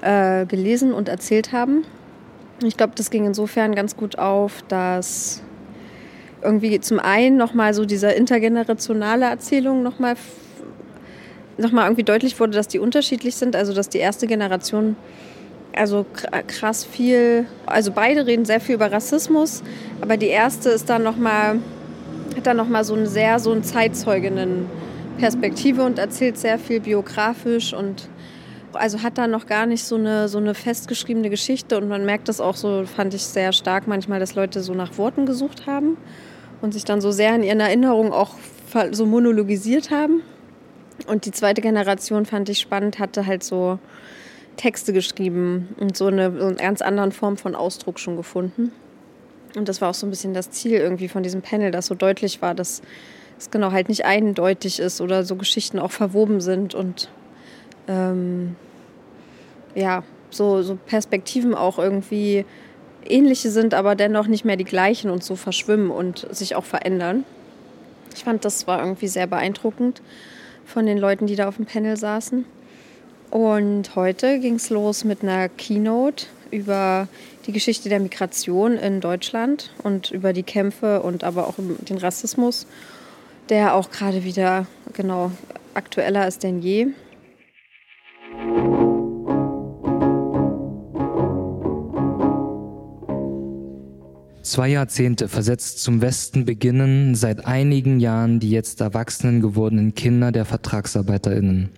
äh, 0.01 0.45
gelesen 0.45 0.93
und 0.93 1.09
erzählt 1.09 1.51
haben. 1.51 1.83
Ich 2.63 2.77
glaube, 2.77 2.93
das 2.95 3.09
ging 3.09 3.25
insofern 3.25 3.75
ganz 3.75 3.95
gut 3.95 4.17
auf, 4.17 4.63
dass 4.67 5.41
irgendwie 6.41 6.79
zum 6.79 6.99
einen 6.99 7.37
nochmal 7.37 7.73
so 7.73 7.85
diese 7.85 8.11
intergenerationale 8.11 9.25
Erzählung 9.25 9.83
nochmal 9.83 10.15
noch 11.57 11.73
mal 11.73 11.83
irgendwie 11.83 12.03
deutlich 12.03 12.39
wurde, 12.39 12.53
dass 12.53 12.69
die 12.69 12.79
unterschiedlich 12.79 13.35
sind. 13.35 13.55
Also, 13.55 13.73
dass 13.73 13.89
die 13.89 13.97
erste 13.97 14.27
Generation 14.27 14.95
also 15.75 16.05
krass 16.47 16.83
viel, 16.83 17.45
also 17.65 17.91
beide 17.91 18.25
reden 18.25 18.45
sehr 18.45 18.59
viel 18.59 18.75
über 18.75 18.91
Rassismus, 18.91 19.63
aber 20.01 20.17
die 20.17 20.27
erste 20.27 20.69
ist 20.69 20.89
dann 20.89 21.03
nochmal, 21.03 21.59
hat 22.35 22.47
dann 22.47 22.57
nochmal 22.57 22.83
so 22.83 22.95
einen 22.95 23.05
sehr, 23.05 23.39
so 23.39 23.51
einen 23.51 23.63
Zeitzeuginnen 23.63 24.65
Perspektive 25.19 25.83
und 25.83 25.99
erzählt 25.99 26.37
sehr 26.37 26.57
viel 26.57 26.79
biografisch 26.79 27.73
und 27.73 28.09
also 28.73 29.01
hat 29.01 29.17
da 29.17 29.27
noch 29.27 29.47
gar 29.47 29.65
nicht 29.65 29.83
so 29.83 29.95
eine, 29.95 30.29
so 30.29 30.37
eine 30.37 30.53
festgeschriebene 30.53 31.29
Geschichte 31.29 31.77
und 31.77 31.87
man 31.87 32.05
merkt 32.05 32.29
das 32.29 32.39
auch 32.39 32.55
so, 32.55 32.85
fand 32.85 33.13
ich 33.13 33.23
sehr 33.23 33.51
stark 33.51 33.87
manchmal, 33.87 34.19
dass 34.19 34.35
Leute 34.35 34.61
so 34.61 34.73
nach 34.73 34.97
Worten 34.97 35.25
gesucht 35.25 35.67
haben 35.67 35.97
und 36.61 36.73
sich 36.73 36.85
dann 36.85 37.01
so 37.01 37.11
sehr 37.11 37.35
in 37.35 37.43
ihren 37.43 37.59
Erinnerungen 37.59 38.11
auch 38.13 38.35
so 38.91 39.05
monologisiert 39.05 39.91
haben. 39.91 40.21
Und 41.07 41.25
die 41.25 41.31
zweite 41.31 41.61
Generation 41.61 42.25
fand 42.25 42.49
ich 42.49 42.59
spannend, 42.59 42.99
hatte 42.99 43.25
halt 43.25 43.43
so 43.43 43.79
Texte 44.57 44.93
geschrieben 44.93 45.69
und 45.79 45.97
so 45.97 46.07
eine, 46.07 46.37
so 46.37 46.45
eine 46.45 46.55
ganz 46.55 46.81
andere 46.81 47.11
Form 47.11 47.37
von 47.37 47.55
Ausdruck 47.55 47.99
schon 47.99 48.17
gefunden. 48.17 48.71
Und 49.55 49.67
das 49.67 49.81
war 49.81 49.89
auch 49.89 49.93
so 49.93 50.05
ein 50.05 50.09
bisschen 50.09 50.33
das 50.33 50.51
Ziel 50.51 50.73
irgendwie 50.73 51.07
von 51.07 51.23
diesem 51.23 51.41
Panel, 51.41 51.71
dass 51.71 51.87
so 51.87 51.95
deutlich 51.95 52.41
war, 52.41 52.53
dass 52.53 52.81
es 53.39 53.49
genau 53.51 53.71
halt 53.71 53.89
nicht 53.89 54.05
eindeutig 54.05 54.79
ist 54.79 55.01
oder 55.01 55.23
so 55.23 55.35
Geschichten 55.35 55.79
auch 55.79 55.91
verwoben 55.91 56.41
sind 56.41 56.75
und 56.75 57.09
ähm, 57.87 58.55
ja, 59.75 60.03
so, 60.29 60.61
so 60.61 60.75
Perspektiven 60.75 61.55
auch 61.55 61.79
irgendwie 61.79 62.45
ähnliche 63.05 63.49
sind, 63.49 63.73
aber 63.73 63.95
dennoch 63.95 64.27
nicht 64.27 64.45
mehr 64.45 64.57
die 64.57 64.65
gleichen 64.65 65.09
und 65.09 65.23
so 65.23 65.35
verschwimmen 65.35 65.89
und 65.89 66.27
sich 66.35 66.55
auch 66.55 66.65
verändern. 66.65 67.23
Ich 68.13 68.23
fand, 68.23 68.43
das 68.43 68.67
war 68.67 68.79
irgendwie 68.79 69.07
sehr 69.07 69.27
beeindruckend 69.27 70.01
von 70.65 70.85
den 70.85 70.97
Leuten, 70.97 71.25
die 71.25 71.35
da 71.35 71.47
auf 71.47 71.55
dem 71.55 71.65
Panel 71.65 71.97
saßen. 71.97 72.45
Und 73.31 73.95
heute 73.95 74.39
ging 74.39 74.55
es 74.55 74.69
los 74.69 75.03
mit 75.03 75.23
einer 75.23 75.49
Keynote 75.49 76.25
über 76.51 77.07
die 77.45 77.51
Geschichte 77.51 77.89
der 77.89 77.99
Migration 77.99 78.75
in 78.77 79.01
Deutschland 79.01 79.71
und 79.83 80.11
über 80.11 80.33
die 80.33 80.43
Kämpfe 80.43 81.01
und 81.01 81.23
aber 81.23 81.47
auch 81.47 81.55
den 81.57 81.97
Rassismus 81.97 82.65
der 83.49 83.75
auch 83.75 83.91
gerade 83.91 84.23
wieder 84.23 84.67
genau 84.93 85.31
aktueller 85.73 86.27
ist 86.27 86.43
denn 86.43 86.61
je. 86.61 86.87
Zwei 94.41 94.69
Jahrzehnte 94.69 95.27
versetzt 95.27 95.83
zum 95.83 96.01
Westen 96.01 96.45
beginnen 96.45 97.13
seit 97.13 97.45
einigen 97.45 97.99
Jahren 97.99 98.39
die 98.39 98.49
jetzt 98.49 98.81
erwachsenen 98.81 99.41
gewordenen 99.41 99.93
Kinder 99.93 100.31
der 100.31 100.45
Vertragsarbeiterinnen. 100.45 101.69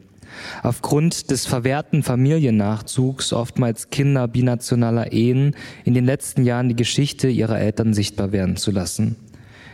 Aufgrund 0.63 1.31
des 1.31 1.45
verwehrten 1.45 2.01
Familiennachzugs, 2.03 3.33
oftmals 3.33 3.89
Kinder 3.89 4.29
binationaler 4.29 5.11
Ehen, 5.11 5.55
in 5.83 5.93
den 5.93 6.05
letzten 6.05 6.45
Jahren 6.45 6.69
die 6.69 6.75
Geschichte 6.75 7.27
ihrer 7.27 7.59
Eltern 7.59 7.93
sichtbar 7.93 8.31
werden 8.31 8.55
zu 8.55 8.71
lassen. 8.71 9.17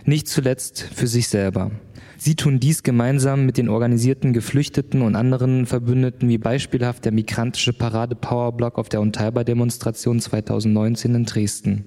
Nicht 0.07 0.27
zuletzt 0.27 0.81
für 0.93 1.07
sich 1.07 1.27
selber. 1.27 1.71
Sie 2.17 2.35
tun 2.35 2.59
dies 2.59 2.81
gemeinsam 2.81 3.45
mit 3.45 3.57
den 3.57 3.69
organisierten 3.69 4.33
Geflüchteten 4.33 5.01
und 5.03 5.15
anderen 5.15 5.67
Verbündeten 5.67 6.29
wie 6.29 6.39
beispielhaft 6.39 7.05
der 7.05 7.11
migrantische 7.11 7.73
Parade 7.73 8.15
Powerblock 8.15 8.79
auf 8.79 8.89
der 8.89 9.01
Unteilbar-Demonstration 9.01 10.19
2019 10.19 11.13
in 11.13 11.25
Dresden. 11.25 11.85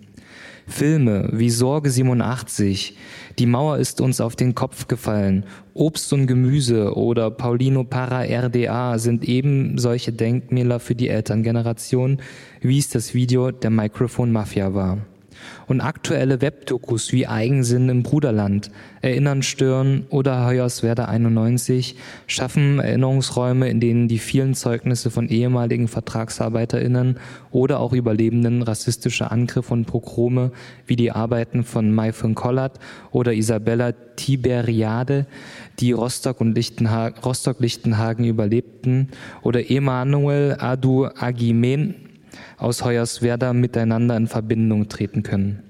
Filme 0.68 1.30
wie 1.32 1.50
Sorge 1.50 1.90
87, 1.90 2.96
Die 3.38 3.46
Mauer 3.46 3.78
ist 3.78 4.00
uns 4.00 4.20
auf 4.20 4.36
den 4.36 4.54
Kopf 4.54 4.86
gefallen, 4.86 5.44
Obst 5.74 6.12
und 6.12 6.28
Gemüse 6.28 6.94
oder 6.96 7.30
Paulino 7.30 7.82
Para 7.82 8.22
RDA 8.22 8.98
sind 8.98 9.24
eben 9.24 9.78
solche 9.78 10.12
Denkmäler 10.12 10.78
für 10.78 10.94
die 10.94 11.08
Elterngeneration, 11.08 12.20
wie 12.60 12.78
es 12.78 12.88
das 12.88 13.14
Video 13.14 13.50
der 13.50 13.70
Microphone 13.70 14.30
Mafia 14.30 14.74
war. 14.74 14.98
Und 15.70 15.80
aktuelle 15.80 16.40
Webdokus 16.40 17.12
wie 17.12 17.28
Eigensinn 17.28 17.88
im 17.90 18.02
Bruderland, 18.02 18.72
Erinnern 19.02 19.40
oder 20.10 20.44
Hoyerswerda 20.44 21.04
91 21.04 21.94
schaffen 22.26 22.80
Erinnerungsräume, 22.80 23.68
in 23.68 23.78
denen 23.78 24.08
die 24.08 24.18
vielen 24.18 24.54
Zeugnisse 24.54 25.12
von 25.12 25.28
ehemaligen 25.28 25.86
VertragsarbeiterInnen 25.86 27.20
oder 27.52 27.78
auch 27.78 27.92
Überlebenden 27.92 28.62
rassistischer 28.62 29.30
Angriffe 29.30 29.72
und 29.72 29.84
Pogrome 29.84 30.50
wie 30.88 30.96
die 30.96 31.12
Arbeiten 31.12 31.62
von 31.62 31.94
Maifun 31.94 32.34
Kollert 32.34 32.80
oder 33.12 33.32
Isabella 33.32 33.92
Tiberiade, 34.16 35.26
die 35.78 35.92
Rostock 35.92 36.40
und 36.40 36.56
Lichtenhagen, 36.56 37.22
Rostock-Lichtenhagen 37.22 38.24
überlebten, 38.24 39.10
oder 39.42 39.70
Emanuel 39.70 40.56
Adu 40.58 41.06
Agimen 41.06 42.09
aus 42.56 42.84
Hoyerswerda 42.84 43.52
miteinander 43.52 44.16
in 44.16 44.26
Verbindung 44.26 44.88
treten 44.88 45.22
können. 45.22 45.62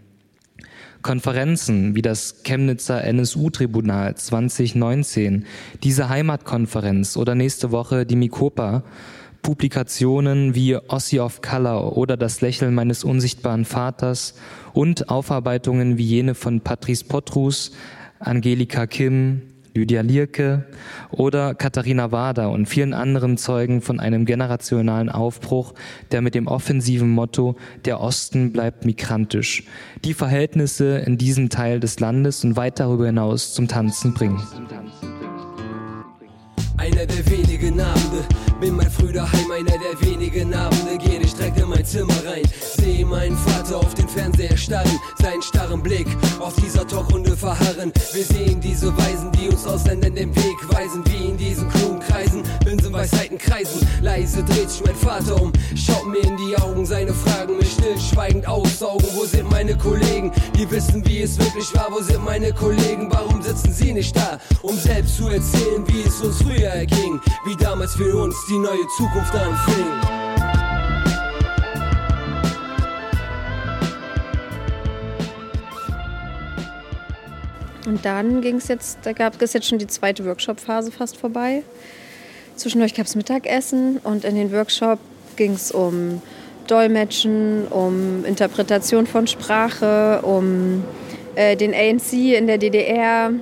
Konferenzen 1.02 1.94
wie 1.94 2.02
das 2.02 2.42
Chemnitzer 2.44 3.02
NSU-Tribunal 3.04 4.14
2019, 4.16 5.46
diese 5.82 6.08
Heimatkonferenz 6.08 7.16
oder 7.16 7.34
nächste 7.34 7.70
Woche 7.70 8.04
die 8.04 8.16
Mikopa, 8.16 8.82
Publikationen 9.42 10.54
wie 10.54 10.76
Ossi 10.76 11.18
of 11.18 11.40
Color 11.40 11.96
oder 11.96 12.18
Das 12.18 12.42
Lächeln 12.42 12.74
meines 12.74 13.04
unsichtbaren 13.04 13.64
Vaters 13.64 14.34
und 14.74 15.08
Aufarbeitungen 15.08 15.96
wie 15.96 16.04
jene 16.04 16.34
von 16.34 16.60
Patrice 16.60 17.04
Potrus, 17.04 17.72
Angelika 18.18 18.86
Kim, 18.86 19.42
Lydia 19.74 20.02
Lierke 20.02 20.66
oder 21.10 21.54
Katharina 21.54 22.12
Wader 22.12 22.50
und 22.50 22.66
vielen 22.66 22.92
anderen 22.92 23.36
Zeugen 23.36 23.82
von 23.82 24.00
einem 24.00 24.24
generationalen 24.24 25.08
Aufbruch, 25.08 25.74
der 26.10 26.22
mit 26.22 26.34
dem 26.34 26.46
offensiven 26.46 27.10
Motto 27.10 27.56
Der 27.84 28.00
Osten 28.00 28.52
bleibt 28.52 28.84
migrantisch 28.84 29.64
die 30.04 30.14
Verhältnisse 30.14 30.98
in 30.98 31.18
diesem 31.18 31.48
Teil 31.50 31.80
des 31.80 32.00
Landes 32.00 32.44
und 32.44 32.56
weit 32.56 32.80
darüber 32.80 33.06
hinaus 33.06 33.54
zum 33.54 33.68
Tanzen 33.68 34.14
bringt. 34.14 34.40
Einer 36.80 37.04
der 37.04 37.30
wenigen 37.30 37.78
Abende, 37.78 38.24
bin 38.58 38.74
mein 38.74 38.90
früh 38.90 39.12
daheim, 39.12 39.50
einer 39.50 39.76
der 39.78 40.00
wenigen 40.00 40.54
Abende, 40.54 40.96
geh 40.98 41.18
ich 41.18 41.34
direkt 41.34 41.60
in 41.60 41.68
mein 41.68 41.84
Zimmer 41.84 42.14
rein, 42.24 42.42
sehe 42.58 43.04
meinen 43.04 43.36
Vater 43.36 43.76
auf 43.76 43.92
den 43.92 44.08
Fernseher 44.08 44.56
starren, 44.56 44.98
seinen 45.18 45.42
starren 45.42 45.82
Blick 45.82 46.06
auf 46.38 46.54
dieser 46.56 46.88
Talkrunde 46.88 47.36
verharren. 47.36 47.92
Wir 48.14 48.24
sehen 48.24 48.60
diese 48.62 48.96
Weisen, 48.96 49.29
die 49.29 49.29
Ausländern 49.70 50.16
den 50.16 50.34
Weg 50.34 50.74
weisen, 50.74 51.04
wie 51.06 51.28
in 51.28 51.36
diesen 51.36 51.68
klugen 51.68 52.00
Kreisen, 52.00 52.42
Binsenweisheiten 52.64 53.38
kreisen. 53.38 53.86
Leise 54.02 54.42
dreht 54.42 54.68
sich 54.68 54.84
mein 54.84 54.96
Vater 54.96 55.40
um, 55.40 55.52
schaut 55.76 56.08
mir 56.08 56.22
in 56.24 56.36
die 56.36 56.56
Augen, 56.56 56.84
seine 56.84 57.14
Fragen 57.14 57.56
mich 57.56 57.72
stillschweigend 57.72 58.48
aussaugen. 58.48 59.06
Wo 59.14 59.24
sind 59.24 59.48
meine 59.48 59.76
Kollegen, 59.76 60.32
die 60.58 60.68
wissen, 60.72 61.06
wie 61.06 61.22
es 61.22 61.38
wirklich 61.38 61.72
war? 61.74 61.86
Wo 61.90 62.02
sind 62.02 62.24
meine 62.24 62.52
Kollegen, 62.52 63.06
warum 63.10 63.40
sitzen 63.42 63.72
sie 63.72 63.92
nicht 63.92 64.16
da, 64.16 64.40
um 64.62 64.76
selbst 64.76 65.16
zu 65.16 65.28
erzählen, 65.28 65.84
wie 65.86 66.02
es 66.02 66.20
uns 66.20 66.42
früher 66.42 66.70
erging, 66.70 67.20
wie 67.44 67.54
damals 67.54 67.94
für 67.94 68.16
uns 68.16 68.34
die 68.48 68.58
neue 68.58 68.86
Zukunft 68.96 69.34
anfing. 69.36 70.20
Und 77.90 78.04
dann 78.04 78.40
ging 78.40 78.56
es 78.56 78.68
jetzt, 78.68 78.98
da 79.02 79.12
gab 79.12 79.40
es 79.42 79.52
jetzt 79.52 79.66
schon 79.66 79.78
die 79.78 79.88
zweite 79.88 80.24
Workshop-Phase 80.24 80.92
fast 80.92 81.16
vorbei. 81.16 81.62
Zwischendurch 82.54 82.94
gab 82.94 83.06
es 83.06 83.16
Mittagessen 83.16 83.98
und 84.04 84.24
in 84.24 84.36
den 84.36 84.52
Workshop 84.52 85.00
ging 85.34 85.54
es 85.54 85.72
um 85.72 86.22
Dolmetschen, 86.68 87.66
um 87.66 88.24
Interpretation 88.24 89.06
von 89.06 89.26
Sprache, 89.26 90.20
um 90.22 90.84
äh, 91.34 91.56
den 91.56 91.74
ANC 91.74 92.12
in 92.12 92.46
der 92.46 92.58
DDR, 92.58 93.32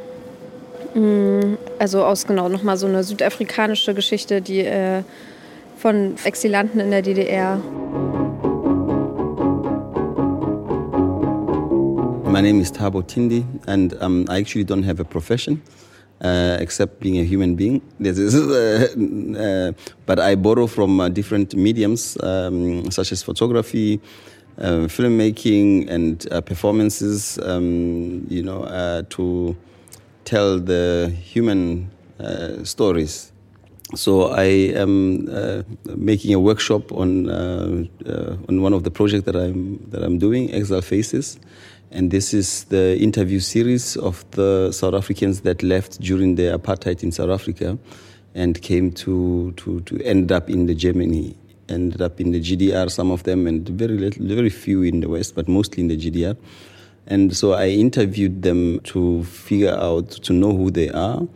Mm, 0.94 1.56
also 1.78 2.04
aus 2.04 2.26
genau 2.26 2.48
nochmal 2.48 2.76
so 2.76 2.86
eine 2.86 3.04
südafrikanische 3.04 3.94
Geschichte, 3.94 4.40
die 4.40 4.60
äh, 4.60 5.02
von 5.76 6.14
Exilanten 6.24 6.80
in 6.80 6.90
der 6.90 7.02
DDR. 7.02 7.60
My 12.28 12.42
name 12.42 12.60
is 12.60 12.70
Tabo 12.70 13.02
Tindi, 13.02 13.44
and 13.66 13.94
um, 14.02 14.26
I 14.28 14.38
actually 14.38 14.64
don't 14.64 14.82
have 14.82 15.00
a 15.00 15.04
profession. 15.04 15.62
Uh, 16.20 16.56
except 16.58 16.98
being 16.98 17.18
a 17.20 17.24
human 17.24 17.54
being. 17.54 17.80
This 18.00 18.18
is, 18.18 18.34
uh, 18.34 18.88
uh, 19.38 19.72
but 20.04 20.18
I 20.18 20.34
borrow 20.34 20.66
from 20.66 20.98
uh, 20.98 21.08
different 21.08 21.54
mediums, 21.54 22.18
um, 22.20 22.90
such 22.90 23.12
as 23.12 23.22
photography, 23.22 24.00
uh, 24.58 24.88
filmmaking, 24.88 25.88
and 25.88 26.26
uh, 26.32 26.40
performances. 26.40 27.38
Um, 27.38 28.26
you 28.28 28.42
know, 28.42 28.66
to 29.10 29.56
tell 30.24 30.58
the 30.58 31.14
human 31.22 31.88
uh, 32.20 32.64
stories. 32.64 33.32
So 33.94 34.30
I 34.32 34.74
am 34.74 35.28
uh, 35.30 35.62
making 35.96 36.34
a 36.34 36.40
workshop 36.40 36.92
on 36.92 37.30
uh, 37.30 37.84
uh 38.04 38.36
on 38.48 38.60
one 38.60 38.74
of 38.74 38.82
the 38.82 38.90
projects 38.90 39.24
that 39.24 39.36
I'm 39.36 39.78
that 39.90 40.02
I'm 40.02 40.18
doing, 40.18 40.52
Exile 40.52 40.82
Faces, 40.82 41.38
and 41.90 42.10
this 42.10 42.34
is 42.34 42.64
the 42.64 42.98
interview 42.98 43.40
series 43.40 43.96
of 43.96 44.24
the 44.32 44.72
South 44.72 44.94
Africans 44.94 45.40
that 45.42 45.62
left 45.62 46.00
during 46.00 46.34
the 46.34 46.58
apartheid 46.58 47.02
in 47.02 47.12
South 47.12 47.30
Africa, 47.30 47.78
and 48.34 48.60
came 48.60 48.92
to 48.92 49.52
to 49.52 49.80
to 49.82 50.00
end 50.02 50.30
up 50.30 50.50
in 50.50 50.66
the 50.66 50.74
Germany, 50.74 51.36
ended 51.68 52.02
up 52.02 52.20
in 52.20 52.32
the 52.32 52.40
GDR, 52.40 52.90
some 52.90 53.10
of 53.10 53.22
them, 53.22 53.46
and 53.46 53.68
very 53.68 53.96
little, 53.96 54.26
very 54.26 54.50
few 54.50 54.82
in 54.82 55.00
the 55.00 55.08
West, 55.08 55.34
but 55.34 55.48
mostly 55.48 55.82
in 55.82 55.88
the 55.88 55.96
GDR. 55.96 56.36
And 57.06 57.34
so 57.34 57.54
I 57.54 57.68
interviewed 57.68 58.42
them 58.42 58.80
to 58.80 59.24
figure 59.24 59.74
out, 59.74 60.10
to 60.10 60.32
know 60.34 60.54
who 60.54 60.70
they 60.70 60.90
are, 60.90 61.26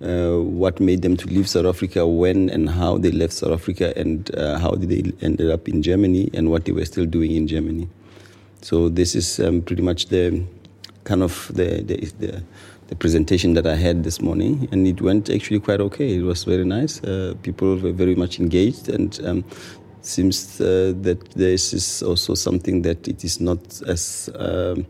uh, 0.00 0.38
what 0.38 0.78
made 0.78 1.02
them 1.02 1.16
to 1.16 1.26
leave 1.26 1.48
South 1.48 1.66
Africa, 1.66 2.06
when 2.06 2.48
and 2.50 2.70
how 2.70 2.98
they 2.98 3.10
left 3.10 3.32
South 3.32 3.52
Africa, 3.52 3.92
and 3.96 4.32
uh, 4.36 4.60
how 4.60 4.70
did 4.70 4.90
they 4.90 5.12
ended 5.26 5.50
up 5.50 5.68
in 5.68 5.82
Germany, 5.82 6.30
and 6.34 6.50
what 6.50 6.66
they 6.66 6.72
were 6.72 6.84
still 6.84 7.06
doing 7.06 7.32
in 7.32 7.48
Germany. 7.48 7.88
So 8.60 8.88
this 8.88 9.14
is 9.14 9.40
um, 9.40 9.62
pretty 9.62 9.82
much 9.82 10.06
the 10.06 10.44
kind 11.04 11.22
of 11.22 11.50
the, 11.54 11.82
the, 11.82 12.12
the 12.18 12.42
the 12.88 12.96
presentation 12.96 13.52
that 13.54 13.66
I 13.66 13.76
had 13.76 14.02
this 14.02 14.20
morning, 14.20 14.66
and 14.72 14.86
it 14.86 15.00
went 15.00 15.28
actually 15.28 15.60
quite 15.60 15.80
okay. 15.80 16.16
It 16.16 16.22
was 16.22 16.44
very 16.44 16.64
nice. 16.64 17.02
Uh, 17.04 17.34
people 17.42 17.76
were 17.76 17.92
very 17.92 18.14
much 18.14 18.40
engaged, 18.40 18.88
and 18.88 19.20
um, 19.24 19.44
seems 20.00 20.60
uh, 20.60 20.94
that 21.02 21.30
this 21.36 21.74
is 21.74 22.02
also 22.02 22.34
something 22.34 22.82
that 22.82 23.06
it 23.06 23.24
is 23.24 23.40
not 23.40 23.82
as 23.86 24.30
um, 24.36 24.86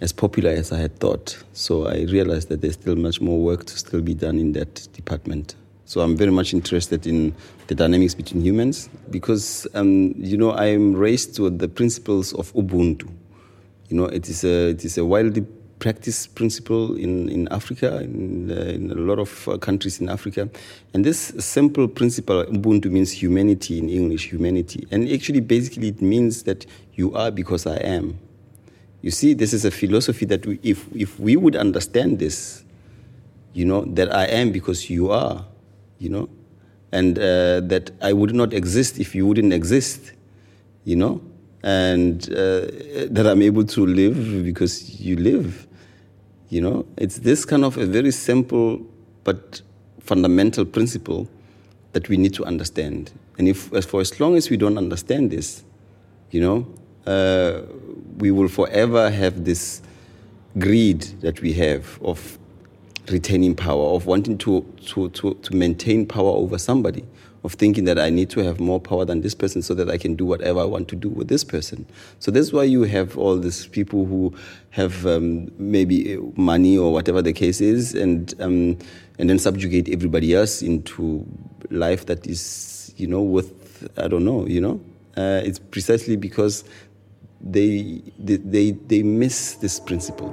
as 0.00 0.12
popular 0.12 0.50
as 0.50 0.72
I 0.72 0.78
had 0.78 0.98
thought. 0.98 1.36
So 1.52 1.86
I 1.86 2.06
realized 2.10 2.48
that 2.48 2.60
there's 2.60 2.74
still 2.74 2.96
much 2.96 3.20
more 3.20 3.38
work 3.38 3.64
to 3.66 3.78
still 3.78 4.00
be 4.00 4.14
done 4.14 4.38
in 4.38 4.52
that 4.52 4.88
department. 4.92 5.54
So 5.88 6.02
I'm 6.02 6.18
very 6.18 6.30
much 6.30 6.52
interested 6.52 7.06
in 7.06 7.34
the 7.66 7.74
dynamics 7.74 8.14
between 8.14 8.42
humans 8.42 8.90
because, 9.08 9.66
um, 9.72 10.12
you 10.18 10.36
know, 10.36 10.52
I'm 10.52 10.94
raised 10.94 11.38
with 11.38 11.58
the 11.60 11.66
principles 11.66 12.34
of 12.34 12.52
Ubuntu. 12.52 13.08
You 13.88 13.96
know, 13.96 14.04
it 14.04 14.28
is 14.28 14.44
a, 14.44 14.68
it 14.68 14.84
is 14.84 14.98
a 14.98 15.04
widely 15.06 15.46
practiced 15.78 16.34
principle 16.34 16.94
in, 16.94 17.30
in 17.30 17.48
Africa, 17.48 18.02
in, 18.02 18.50
uh, 18.50 18.64
in 18.64 18.90
a 18.90 18.96
lot 18.96 19.18
of 19.18 19.48
uh, 19.48 19.56
countries 19.56 19.98
in 19.98 20.10
Africa. 20.10 20.50
And 20.92 21.06
this 21.06 21.32
simple 21.38 21.88
principle, 21.88 22.44
Ubuntu 22.44 22.90
means 22.90 23.10
humanity 23.10 23.78
in 23.78 23.88
English, 23.88 24.30
humanity. 24.30 24.86
And 24.90 25.10
actually, 25.10 25.40
basically, 25.40 25.88
it 25.88 26.02
means 26.02 26.42
that 26.42 26.66
you 26.96 27.14
are 27.14 27.30
because 27.30 27.66
I 27.66 27.76
am. 27.76 28.18
You 29.00 29.10
see, 29.10 29.32
this 29.32 29.54
is 29.54 29.64
a 29.64 29.70
philosophy 29.70 30.26
that 30.26 30.44
we, 30.44 30.60
if, 30.62 30.86
if 30.94 31.18
we 31.18 31.36
would 31.36 31.56
understand 31.56 32.18
this, 32.18 32.62
you 33.54 33.64
know, 33.64 33.86
that 33.86 34.14
I 34.14 34.26
am 34.26 34.52
because 34.52 34.90
you 34.90 35.10
are, 35.10 35.46
you 35.98 36.08
know, 36.08 36.28
and 36.92 37.18
uh, 37.18 37.60
that 37.60 37.90
I 38.00 38.12
would 38.12 38.34
not 38.34 38.52
exist 38.52 38.98
if 38.98 39.14
you 39.14 39.26
wouldn't 39.26 39.52
exist, 39.52 40.12
you 40.84 40.96
know, 40.96 41.20
and 41.62 42.22
uh, 42.30 42.66
that 43.10 43.26
I'm 43.26 43.42
able 43.42 43.64
to 43.64 43.86
live 43.86 44.44
because 44.44 45.00
you 45.00 45.16
live, 45.16 45.66
you 46.48 46.60
know. 46.60 46.86
It's 46.96 47.18
this 47.18 47.44
kind 47.44 47.64
of 47.64 47.76
a 47.76 47.86
very 47.86 48.10
simple 48.10 48.80
but 49.24 49.60
fundamental 50.00 50.64
principle 50.64 51.28
that 51.92 52.08
we 52.08 52.16
need 52.16 52.34
to 52.34 52.44
understand. 52.44 53.12
And 53.38 53.48
if, 53.48 53.72
as 53.72 53.84
for 53.84 54.00
as 54.00 54.18
long 54.20 54.36
as 54.36 54.50
we 54.50 54.56
don't 54.56 54.78
understand 54.78 55.30
this, 55.30 55.64
you 56.30 56.40
know, 56.40 56.66
uh, 57.06 57.62
we 58.18 58.30
will 58.30 58.48
forever 58.48 59.10
have 59.10 59.44
this 59.44 59.82
greed 60.58 61.02
that 61.20 61.40
we 61.40 61.52
have 61.54 61.98
of 62.02 62.38
retaining 63.10 63.54
power, 63.54 63.94
of 63.94 64.06
wanting 64.06 64.38
to, 64.38 64.64
to, 64.86 65.08
to, 65.10 65.34
to 65.34 65.56
maintain 65.56 66.06
power 66.06 66.30
over 66.30 66.58
somebody, 66.58 67.04
of 67.44 67.54
thinking 67.54 67.84
that 67.84 67.98
I 67.98 68.10
need 68.10 68.30
to 68.30 68.40
have 68.40 68.60
more 68.60 68.80
power 68.80 69.04
than 69.04 69.20
this 69.20 69.34
person 69.34 69.62
so 69.62 69.74
that 69.74 69.88
I 69.88 69.96
can 69.96 70.16
do 70.16 70.24
whatever 70.24 70.60
I 70.60 70.64
want 70.64 70.88
to 70.88 70.96
do 70.96 71.08
with 71.08 71.28
this 71.28 71.44
person. 71.44 71.86
So 72.18 72.30
that's 72.30 72.52
why 72.52 72.64
you 72.64 72.82
have 72.82 73.16
all 73.16 73.38
these 73.38 73.66
people 73.66 74.06
who 74.06 74.34
have 74.70 75.06
um, 75.06 75.50
maybe 75.58 76.18
money 76.36 76.76
or 76.76 76.92
whatever 76.92 77.22
the 77.22 77.32
case 77.32 77.60
is, 77.60 77.94
and 77.94 78.34
um, 78.40 78.78
and 79.18 79.30
then 79.30 79.38
subjugate 79.38 79.88
everybody 79.88 80.34
else 80.34 80.62
into 80.62 81.26
life 81.70 82.06
that 82.06 82.26
is, 82.26 82.92
you 82.96 83.06
know, 83.06 83.22
with 83.22 83.88
I 83.96 84.08
don't 84.08 84.24
know, 84.24 84.46
you 84.46 84.60
know. 84.60 84.80
Uh, 85.16 85.40
it's 85.44 85.58
precisely 85.58 86.16
because 86.16 86.64
they, 87.40 88.02
they, 88.18 88.36
they, 88.36 88.70
they 88.70 89.02
miss 89.02 89.54
this 89.54 89.80
principle. 89.80 90.30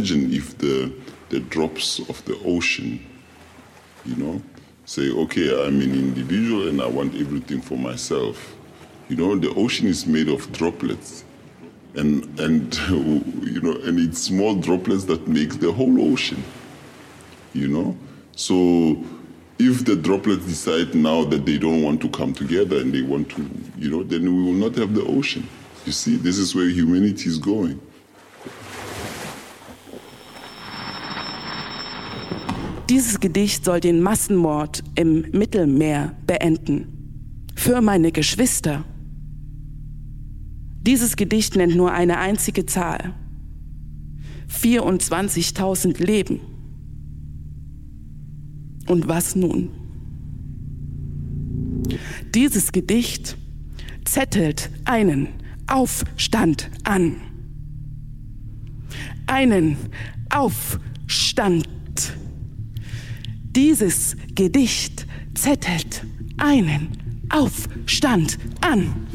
Imagine 0.00 0.32
if 0.32 0.56
the, 0.56 0.92
the 1.28 1.40
drops 1.40 1.98
of 2.08 2.24
the 2.24 2.38
ocean, 2.44 3.04
you 4.06 4.16
know, 4.16 4.42
say, 4.86 5.10
okay, 5.10 5.66
I'm 5.66 5.80
an 5.80 5.92
individual 5.92 6.68
and 6.68 6.80
I 6.80 6.86
want 6.86 7.14
everything 7.14 7.60
for 7.60 7.76
myself. 7.76 8.56
You 9.08 9.16
know, 9.16 9.36
the 9.36 9.52
ocean 9.54 9.88
is 9.88 10.06
made 10.06 10.28
of 10.28 10.50
droplets. 10.52 11.24
And, 11.94 12.38
and 12.40 12.74
you 12.88 13.60
know, 13.60 13.72
and 13.82 14.00
it's 14.00 14.22
small 14.22 14.54
droplets 14.54 15.04
that 15.04 15.28
make 15.28 15.60
the 15.60 15.72
whole 15.72 16.12
ocean 16.12 16.42
you 17.52 17.68
know? 17.68 17.96
So 18.36 19.02
if 19.58 19.84
the 19.84 19.96
droplets 19.96 20.46
decide 20.46 20.94
now 20.94 21.24
that 21.24 21.44
they 21.44 21.58
don't 21.58 21.82
want 21.82 22.00
to 22.02 22.08
come 22.08 22.32
together 22.32 22.78
and 22.78 22.92
they 22.92 23.02
want 23.02 23.28
to, 23.30 23.50
you 23.76 23.90
know, 23.90 24.02
then 24.02 24.24
we 24.24 24.42
will 24.42 24.68
not 24.68 24.76
have 24.76 24.94
the 24.94 25.04
ocean. 25.04 25.46
You 25.86 25.92
see, 25.92 26.16
this 26.16 26.38
is 26.38 26.54
where 26.54 26.68
humanity 26.68 27.28
is 27.28 27.38
going. 27.38 27.80
Dieses 32.90 33.20
Gedicht 33.20 33.64
soll 33.64 33.78
den 33.78 34.00
Massenmord 34.02 34.82
im 34.96 35.20
Mittelmeer 35.30 36.12
beenden. 36.26 37.46
Für 37.54 37.80
meine 37.80 38.10
Geschwister. 38.10 38.84
Dieses 40.82 41.14
Gedicht 41.14 41.54
nennt 41.54 41.76
nur 41.76 41.92
eine 41.92 42.18
einzige 42.18 42.66
Zahl. 42.66 43.14
24.000 44.48 46.04
Leben. 46.04 46.40
Und 48.88 49.06
was 49.06 49.36
nun? 49.36 49.68
Dieses 52.34 52.72
Gedicht 52.72 53.36
zettelt 54.04 54.68
einen 54.84 55.28
Aufstand 55.68 56.68
an. 56.82 57.20
Einen 59.28 59.76
Aufstand. 60.28 61.68
Dieses 63.56 64.16
Gedicht 64.36 65.06
zettelt 65.34 66.04
einen 66.36 66.96
Aufstand 67.30 68.38
an. 68.60 69.08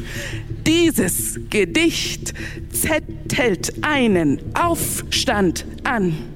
Dieses 0.67 1.39
Gedicht 1.50 2.34
zettelt 2.69 3.74
einen 3.82 4.39
Aufstand 4.54 5.65
an. 5.86 6.35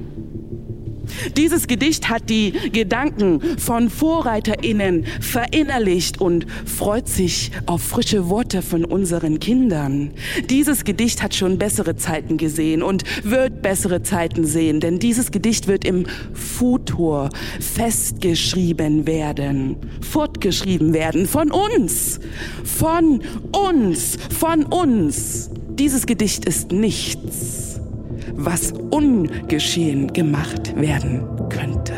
Dieses 1.37 1.67
Gedicht 1.67 2.09
hat 2.09 2.29
die 2.29 2.51
Gedanken 2.71 3.41
von 3.57 3.89
VorreiterInnen 3.89 5.05
verinnerlicht 5.19 6.21
und 6.21 6.45
freut 6.65 7.07
sich 7.07 7.51
auf 7.65 7.81
frische 7.81 8.29
Worte 8.29 8.61
von 8.61 8.85
unseren 8.85 9.39
Kindern. 9.39 10.11
Dieses 10.49 10.83
Gedicht 10.83 11.21
hat 11.21 11.35
schon 11.35 11.57
bessere 11.57 11.95
Zeiten 11.95 12.37
gesehen 12.37 12.83
und 12.83 13.03
wird 13.23 13.61
bessere 13.61 14.03
Zeiten 14.03 14.45
sehen, 14.45 14.79
denn 14.79 14.99
dieses 14.99 15.31
Gedicht 15.31 15.67
wird 15.67 15.85
im 15.85 16.05
Futur 16.33 17.29
festgeschrieben 17.59 19.07
werden, 19.07 19.77
fortgeschrieben 20.01 20.93
werden 20.93 21.27
von 21.27 21.51
uns, 21.51 22.19
von 22.63 23.21
uns, 23.51 24.17
von 24.37 24.63
uns. 24.63 25.49
Dieses 25.69 26.05
Gedicht 26.05 26.45
ist 26.45 26.71
nichts 26.71 27.68
was 28.45 28.71
ungeschehen 28.91 30.11
gemacht 30.13 30.73
werden 30.75 31.27
könnte. 31.49 31.93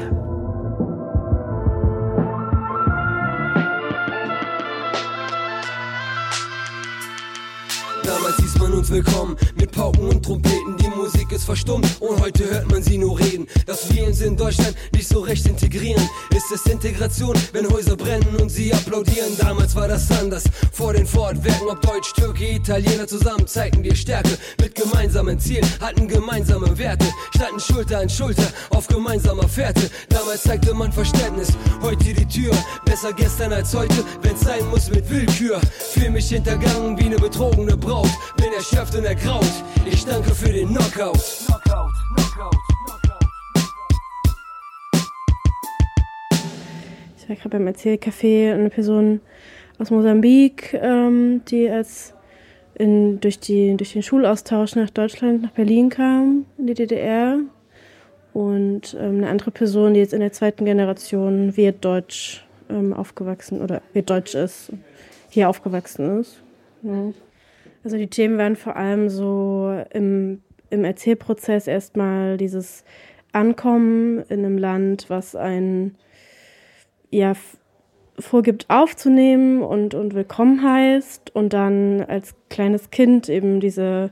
Damals 8.03 8.37
hieß 8.37 8.57
man 8.57 8.73
uns 8.73 8.89
willkommen 8.89 9.35
mit 9.55 9.71
Pauken 9.71 10.09
und 10.09 10.25
Trompeten. 10.25 10.77
Die 10.77 10.89
Musik 11.01 11.31
ist 11.31 11.45
verstummt 11.45 11.87
und 11.99 12.21
heute 12.21 12.47
hört 12.47 12.69
man 12.69 12.83
sie 12.83 12.99
nur 12.99 13.17
reden. 13.17 13.47
Dass 13.65 13.91
wir 13.91 14.05
uns 14.05 14.21
in 14.21 14.37
Deutschland 14.37 14.75
nicht 14.93 15.07
so 15.07 15.21
recht 15.21 15.47
integrieren, 15.47 16.07
ist 16.35 16.51
es 16.51 16.71
Integration, 16.71 17.35
wenn 17.53 17.67
Häuser 17.71 17.97
brennen 17.97 18.35
und 18.39 18.49
sie 18.49 18.71
applaudieren. 18.71 19.35
Damals 19.39 19.75
war 19.75 19.87
das 19.87 20.11
anders. 20.11 20.43
Vor 20.71 20.93
den 20.93 21.07
Fortwerken, 21.07 21.67
ob 21.69 21.81
Deutsch, 21.81 22.13
Türke, 22.13 22.51
Italiener 22.51 23.07
zusammen 23.07 23.47
zeigten 23.47 23.83
wir 23.83 23.95
Stärke. 23.95 24.37
Mit 24.59 24.75
gemeinsamen 24.75 25.39
Zielen, 25.39 25.65
hatten 25.79 26.07
gemeinsame 26.07 26.77
Werte, 26.77 27.07
standen 27.35 27.59
Schulter 27.59 27.99
an 27.99 28.09
Schulter 28.09 28.47
auf 28.69 28.87
gemeinsamer 28.87 29.47
Fährte. 29.47 29.89
Damals 30.09 30.43
zeigte 30.43 30.71
man 30.75 30.91
Verständnis, 30.91 31.49
heute 31.81 32.13
die 32.13 32.27
Tür. 32.27 32.53
Besser 32.85 33.11
gestern 33.13 33.53
als 33.53 33.73
heute, 33.73 34.05
wenn's 34.21 34.41
sein 34.41 34.67
muss 34.69 34.91
mit 34.91 35.09
Willkür. 35.09 35.59
Fühl 35.93 36.11
mich 36.11 36.29
hintergangen 36.29 36.95
wie 36.99 37.05
eine 37.05 37.17
betrogene 37.17 37.75
Braut. 37.75 38.11
Bin 38.37 38.53
erschöpft 38.53 38.93
und 38.95 39.05
ergraut. 39.05 39.45
Ich 39.85 40.05
danke 40.05 40.35
für 40.35 40.51
den 40.51 40.71
Knockout. 41.01 41.89
Ich 47.17 47.27
war 47.27 47.35
gerade 47.35 47.49
beim 47.49 47.65
Erzählcafé 47.65 48.53
eine 48.53 48.69
Person 48.69 49.19
aus 49.79 49.89
Mosambik, 49.89 50.75
ähm, 50.79 51.41
die 51.45 51.67
als 51.67 52.13
in, 52.75 53.19
durch, 53.19 53.39
die, 53.39 53.75
durch 53.77 53.93
den 53.93 54.03
Schulaustausch 54.03 54.75
nach 54.75 54.91
Deutschland, 54.91 55.41
nach 55.41 55.51
Berlin 55.51 55.89
kam, 55.89 56.45
in 56.59 56.67
die 56.67 56.75
DDR. 56.75 57.39
Und 58.33 58.95
ähm, 58.99 59.17
eine 59.17 59.29
andere 59.29 59.49
Person, 59.49 59.95
die 59.95 60.01
jetzt 60.01 60.13
in 60.13 60.19
der 60.19 60.33
zweiten 60.33 60.65
Generation 60.65 61.57
wird 61.57 61.83
Deutsch 61.83 62.45
ähm, 62.69 62.93
aufgewachsen 62.93 63.59
oder 63.61 63.81
wird 63.93 64.11
Deutsch 64.11 64.35
ist, 64.35 64.71
hier 65.29 65.49
aufgewachsen 65.49 66.19
ist. 66.19 66.43
Ja. 66.83 67.11
Also 67.83 67.97
die 67.97 68.07
Themen 68.07 68.37
waren 68.37 68.55
vor 68.55 68.75
allem 68.75 69.09
so 69.09 69.83
im, 69.89 70.43
im 70.71 70.83
Erzählprozess 70.83 71.67
erstmal 71.67 72.37
dieses 72.37 72.83
Ankommen 73.31 74.19
in 74.29 74.39
einem 74.39 74.57
Land, 74.57 75.09
was 75.09 75.35
ein 75.35 75.95
ja 77.11 77.33
vorgibt 78.17 78.65
aufzunehmen 78.69 79.61
und, 79.61 79.93
und 79.93 80.13
willkommen 80.13 80.63
heißt 80.63 81.35
und 81.35 81.53
dann 81.53 82.01
als 82.01 82.35
kleines 82.49 82.89
Kind 82.91 83.29
eben 83.29 83.59
diese 83.59 84.11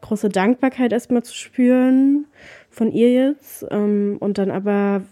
große 0.00 0.28
Dankbarkeit 0.28 0.92
erstmal 0.92 1.22
zu 1.22 1.34
spüren 1.34 2.26
von 2.70 2.92
ihr 2.92 3.12
jetzt 3.12 3.66
ähm, 3.70 4.16
und 4.20 4.38
dann 4.38 4.50
aber 4.50 5.02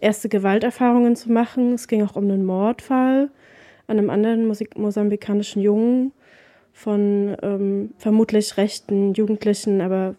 erste 0.00 0.28
Gewalterfahrungen 0.28 1.16
zu 1.16 1.32
machen. 1.32 1.72
Es 1.72 1.88
ging 1.88 2.02
auch 2.04 2.16
um 2.16 2.24
einen 2.24 2.44
Mordfall 2.44 3.30
an 3.86 3.98
einem 3.98 4.10
anderen 4.10 4.46
Musik 4.46 4.78
mosambikanischen 4.78 5.62
Jungen 5.62 6.12
von 6.78 7.36
ähm, 7.42 7.90
vermutlich 7.98 8.56
rechten 8.56 9.12
Jugendlichen, 9.14 9.80
aber 9.80 10.14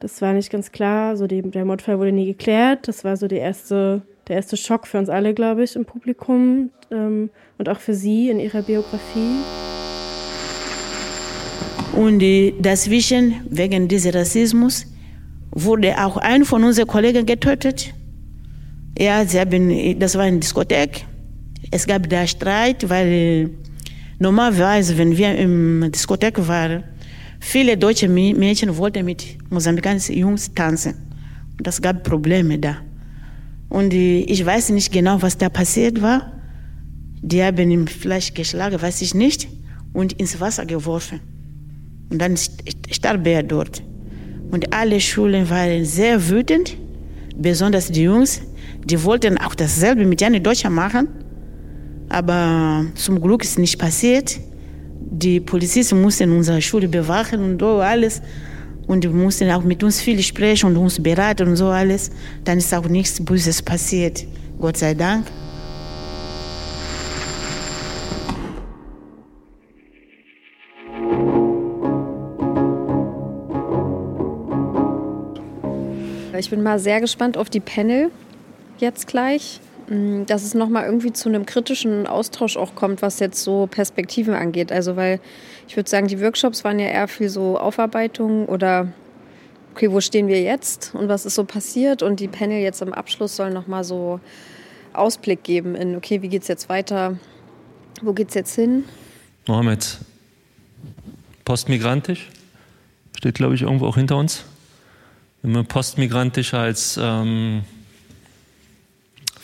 das 0.00 0.20
war 0.20 0.34
nicht 0.34 0.50
ganz 0.50 0.70
klar. 0.70 1.16
So 1.16 1.26
die, 1.26 1.40
der 1.40 1.64
Mordfall 1.64 1.98
wurde 1.98 2.12
nie 2.12 2.26
geklärt. 2.26 2.86
Das 2.88 3.04
war 3.04 3.16
so 3.16 3.26
die 3.26 3.36
erste, 3.36 4.02
der 4.28 4.36
erste 4.36 4.58
Schock 4.58 4.86
für 4.86 4.98
uns 4.98 5.08
alle, 5.08 5.32
glaube 5.32 5.64
ich, 5.64 5.76
im 5.76 5.86
Publikum 5.86 6.70
ähm, 6.90 7.30
und 7.56 7.68
auch 7.70 7.80
für 7.80 7.94
Sie 7.94 8.28
in 8.28 8.38
Ihrer 8.38 8.62
Biografie. 8.62 9.38
Und 11.96 12.22
dazwischen, 12.60 13.40
wegen 13.48 13.88
dieses 13.88 14.14
Rassismus, 14.14 14.86
wurde 15.52 15.96
auch 16.04 16.18
ein 16.18 16.44
von 16.44 16.64
unseren 16.64 16.86
Kollegen 16.86 17.24
getötet. 17.24 17.94
Ja, 18.98 19.24
sie 19.24 19.40
haben, 19.40 19.98
das 19.98 20.16
war 20.16 20.24
eine 20.24 20.38
Diskothek. 20.38 21.06
Es 21.70 21.86
gab 21.86 22.08
da 22.10 22.26
Streit, 22.26 22.88
weil 22.88 23.50
Normalerweise, 24.20 24.98
wenn 24.98 25.16
wir 25.16 25.36
im 25.36 25.92
Diskothek 25.92 26.48
waren, 26.48 26.82
viele 27.38 27.76
deutsche 27.76 28.08
Mädchen 28.08 28.76
wollten 28.76 29.04
mit 29.04 29.38
mosambikanischen 29.50 30.16
Jungs 30.16 30.52
tanzen. 30.52 30.94
Und 31.56 31.66
das 31.66 31.80
gab 31.80 32.02
Probleme 32.02 32.58
da. 32.58 32.78
Und 33.68 33.92
ich 33.94 34.44
weiß 34.44 34.70
nicht 34.70 34.92
genau, 34.92 35.22
was 35.22 35.38
da 35.38 35.48
passiert 35.48 36.02
war. 36.02 36.32
Die 37.22 37.42
haben 37.42 37.70
ihn 37.70 37.86
vielleicht 37.86 38.34
geschlagen, 38.34 38.80
weiß 38.80 39.02
ich 39.02 39.14
nicht, 39.14 39.48
und 39.92 40.14
ins 40.14 40.40
Wasser 40.40 40.66
geworfen. 40.66 41.20
Und 42.10 42.20
dann 42.20 42.36
starb 42.90 43.26
er 43.26 43.42
dort. 43.42 43.82
Und 44.50 44.72
alle 44.72 45.00
Schulen 45.00 45.48
waren 45.50 45.84
sehr 45.84 46.28
wütend, 46.28 46.76
besonders 47.36 47.90
die 47.92 48.04
Jungs. 48.04 48.40
Die 48.84 49.02
wollten 49.04 49.38
auch 49.38 49.54
dasselbe 49.54 50.06
mit 50.06 50.22
einem 50.22 50.42
Deutschen 50.42 50.72
machen. 50.72 51.08
Aber 52.08 52.86
zum 52.94 53.20
Glück 53.20 53.44
ist 53.44 53.58
nicht 53.58 53.78
passiert. 53.78 54.38
Die 55.10 55.40
Polizisten 55.40 56.00
mussten 56.00 56.32
unsere 56.32 56.60
Schule 56.62 56.88
bewachen 56.88 57.40
und 57.42 57.60
so 57.60 57.78
alles. 57.78 58.20
Und 58.86 59.04
die 59.04 59.08
mussten 59.08 59.50
auch 59.50 59.62
mit 59.62 59.82
uns 59.82 60.00
viel 60.00 60.22
sprechen 60.22 60.66
und 60.70 60.76
uns 60.76 61.02
beraten 61.02 61.48
und 61.48 61.56
so 61.56 61.66
alles. 61.66 62.10
Dann 62.44 62.58
ist 62.58 62.72
auch 62.74 62.88
nichts 62.88 63.22
Böses 63.22 63.60
passiert. 63.60 64.24
Gott 64.58 64.78
sei 64.78 64.94
Dank. 64.94 65.26
Ich 76.38 76.50
bin 76.50 76.62
mal 76.62 76.78
sehr 76.78 77.00
gespannt 77.00 77.36
auf 77.36 77.50
die 77.50 77.60
Panel 77.60 78.10
jetzt 78.78 79.08
gleich, 79.08 79.60
dass 80.26 80.42
es 80.44 80.54
nochmal 80.54 80.84
irgendwie 80.84 81.12
zu 81.12 81.28
einem 81.28 81.46
kritischen 81.46 82.06
Austausch 82.06 82.56
auch 82.56 82.74
kommt, 82.74 83.02
was 83.02 83.20
jetzt 83.20 83.42
so 83.42 83.66
Perspektiven 83.66 84.34
angeht. 84.34 84.70
Also 84.70 84.96
weil 84.96 85.20
ich 85.66 85.76
würde 85.76 85.88
sagen, 85.88 86.08
die 86.08 86.20
Workshops 86.20 86.64
waren 86.64 86.78
ja 86.78 86.86
eher 86.86 87.08
viel 87.08 87.28
so 87.28 87.58
Aufarbeitung 87.58 88.46
oder 88.46 88.92
okay, 89.74 89.90
wo 89.90 90.00
stehen 90.00 90.28
wir 90.28 90.42
jetzt 90.42 90.94
und 90.94 91.08
was 91.08 91.26
ist 91.26 91.34
so 91.34 91.44
passiert 91.44 92.02
und 92.02 92.20
die 92.20 92.28
Panel 92.28 92.60
jetzt 92.60 92.82
am 92.82 92.92
Abschluss 92.92 93.36
sollen 93.36 93.54
nochmal 93.54 93.84
so 93.84 94.20
Ausblick 94.92 95.42
geben 95.42 95.74
in, 95.74 95.96
okay, 95.96 96.22
wie 96.22 96.28
geht 96.28 96.42
es 96.42 96.48
jetzt 96.48 96.68
weiter, 96.68 97.18
wo 98.02 98.12
geht 98.12 98.28
es 98.28 98.34
jetzt 98.34 98.54
hin? 98.54 98.84
Mohammed, 99.46 99.98
postmigrantisch, 101.44 102.28
steht 103.16 103.36
glaube 103.36 103.54
ich 103.54 103.62
irgendwo 103.62 103.86
auch 103.86 103.96
hinter 103.96 104.16
uns 104.16 104.44
wenn 105.42 105.52
wir 105.52 105.64
postmigrantisch 105.64 106.54
als 106.54 106.98
ähm, 107.00 107.62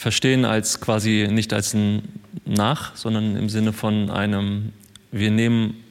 verstehen 0.05 0.45
als 0.45 0.83
quasi 0.83 1.29
nicht 1.31 1.55
als 1.55 1.73
ein 1.73 2.03
Nach, 2.45 2.95
sondern 2.95 3.37
im 3.37 3.49
Sinne 3.49 3.73
von 3.73 4.11
einem, 4.11 4.75
wir 5.13 5.31
nehmen, 5.31 5.83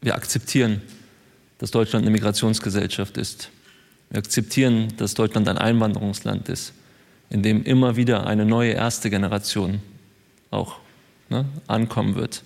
wir 0.00 0.14
akzeptieren, 0.14 0.82
dass 1.58 1.72
Deutschland 1.72 2.04
eine 2.04 2.12
Migrationsgesellschaft 2.12 3.16
ist. 3.16 3.50
Wir 4.10 4.18
akzeptieren, 4.18 4.92
dass 4.98 5.14
Deutschland 5.14 5.48
ein 5.48 5.58
Einwanderungsland 5.58 6.48
ist, 6.48 6.74
in 7.28 7.42
dem 7.42 7.64
immer 7.64 7.96
wieder 7.96 8.24
eine 8.28 8.44
neue 8.44 8.74
erste 8.74 9.10
Generation 9.10 9.80
auch 10.52 10.76
ne, 11.28 11.44
ankommen 11.66 12.14
wird, 12.14 12.44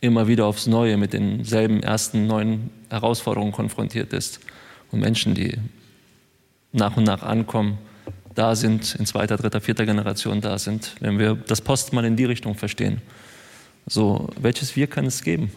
immer 0.00 0.28
wieder 0.28 0.46
aufs 0.46 0.66
Neue 0.66 0.96
mit 0.96 1.12
denselben 1.12 1.82
ersten 1.82 2.26
neuen 2.26 2.70
Herausforderungen 2.88 3.52
konfrontiert 3.52 4.14
ist 4.14 4.40
und 4.90 5.00
Menschen, 5.00 5.34
die 5.34 5.58
nach 6.72 6.96
und 6.96 7.04
nach 7.04 7.22
ankommen, 7.22 7.76
da 8.34 8.54
sind, 8.56 8.94
in 8.96 9.06
zweiter, 9.06 9.36
dritter, 9.36 9.60
vierter 9.60 9.86
Generation 9.86 10.40
da 10.40 10.58
sind, 10.58 10.94
wenn 11.00 11.18
wir 11.18 11.34
das 11.34 11.60
Post 11.60 11.92
mal 11.92 12.04
in 12.04 12.16
die 12.16 12.24
Richtung 12.24 12.54
verstehen. 12.54 13.00
So, 13.86 14.30
welches 14.40 14.76
Wir 14.76 14.86
kann 14.86 15.06
es 15.06 15.22
geben? 15.22 15.50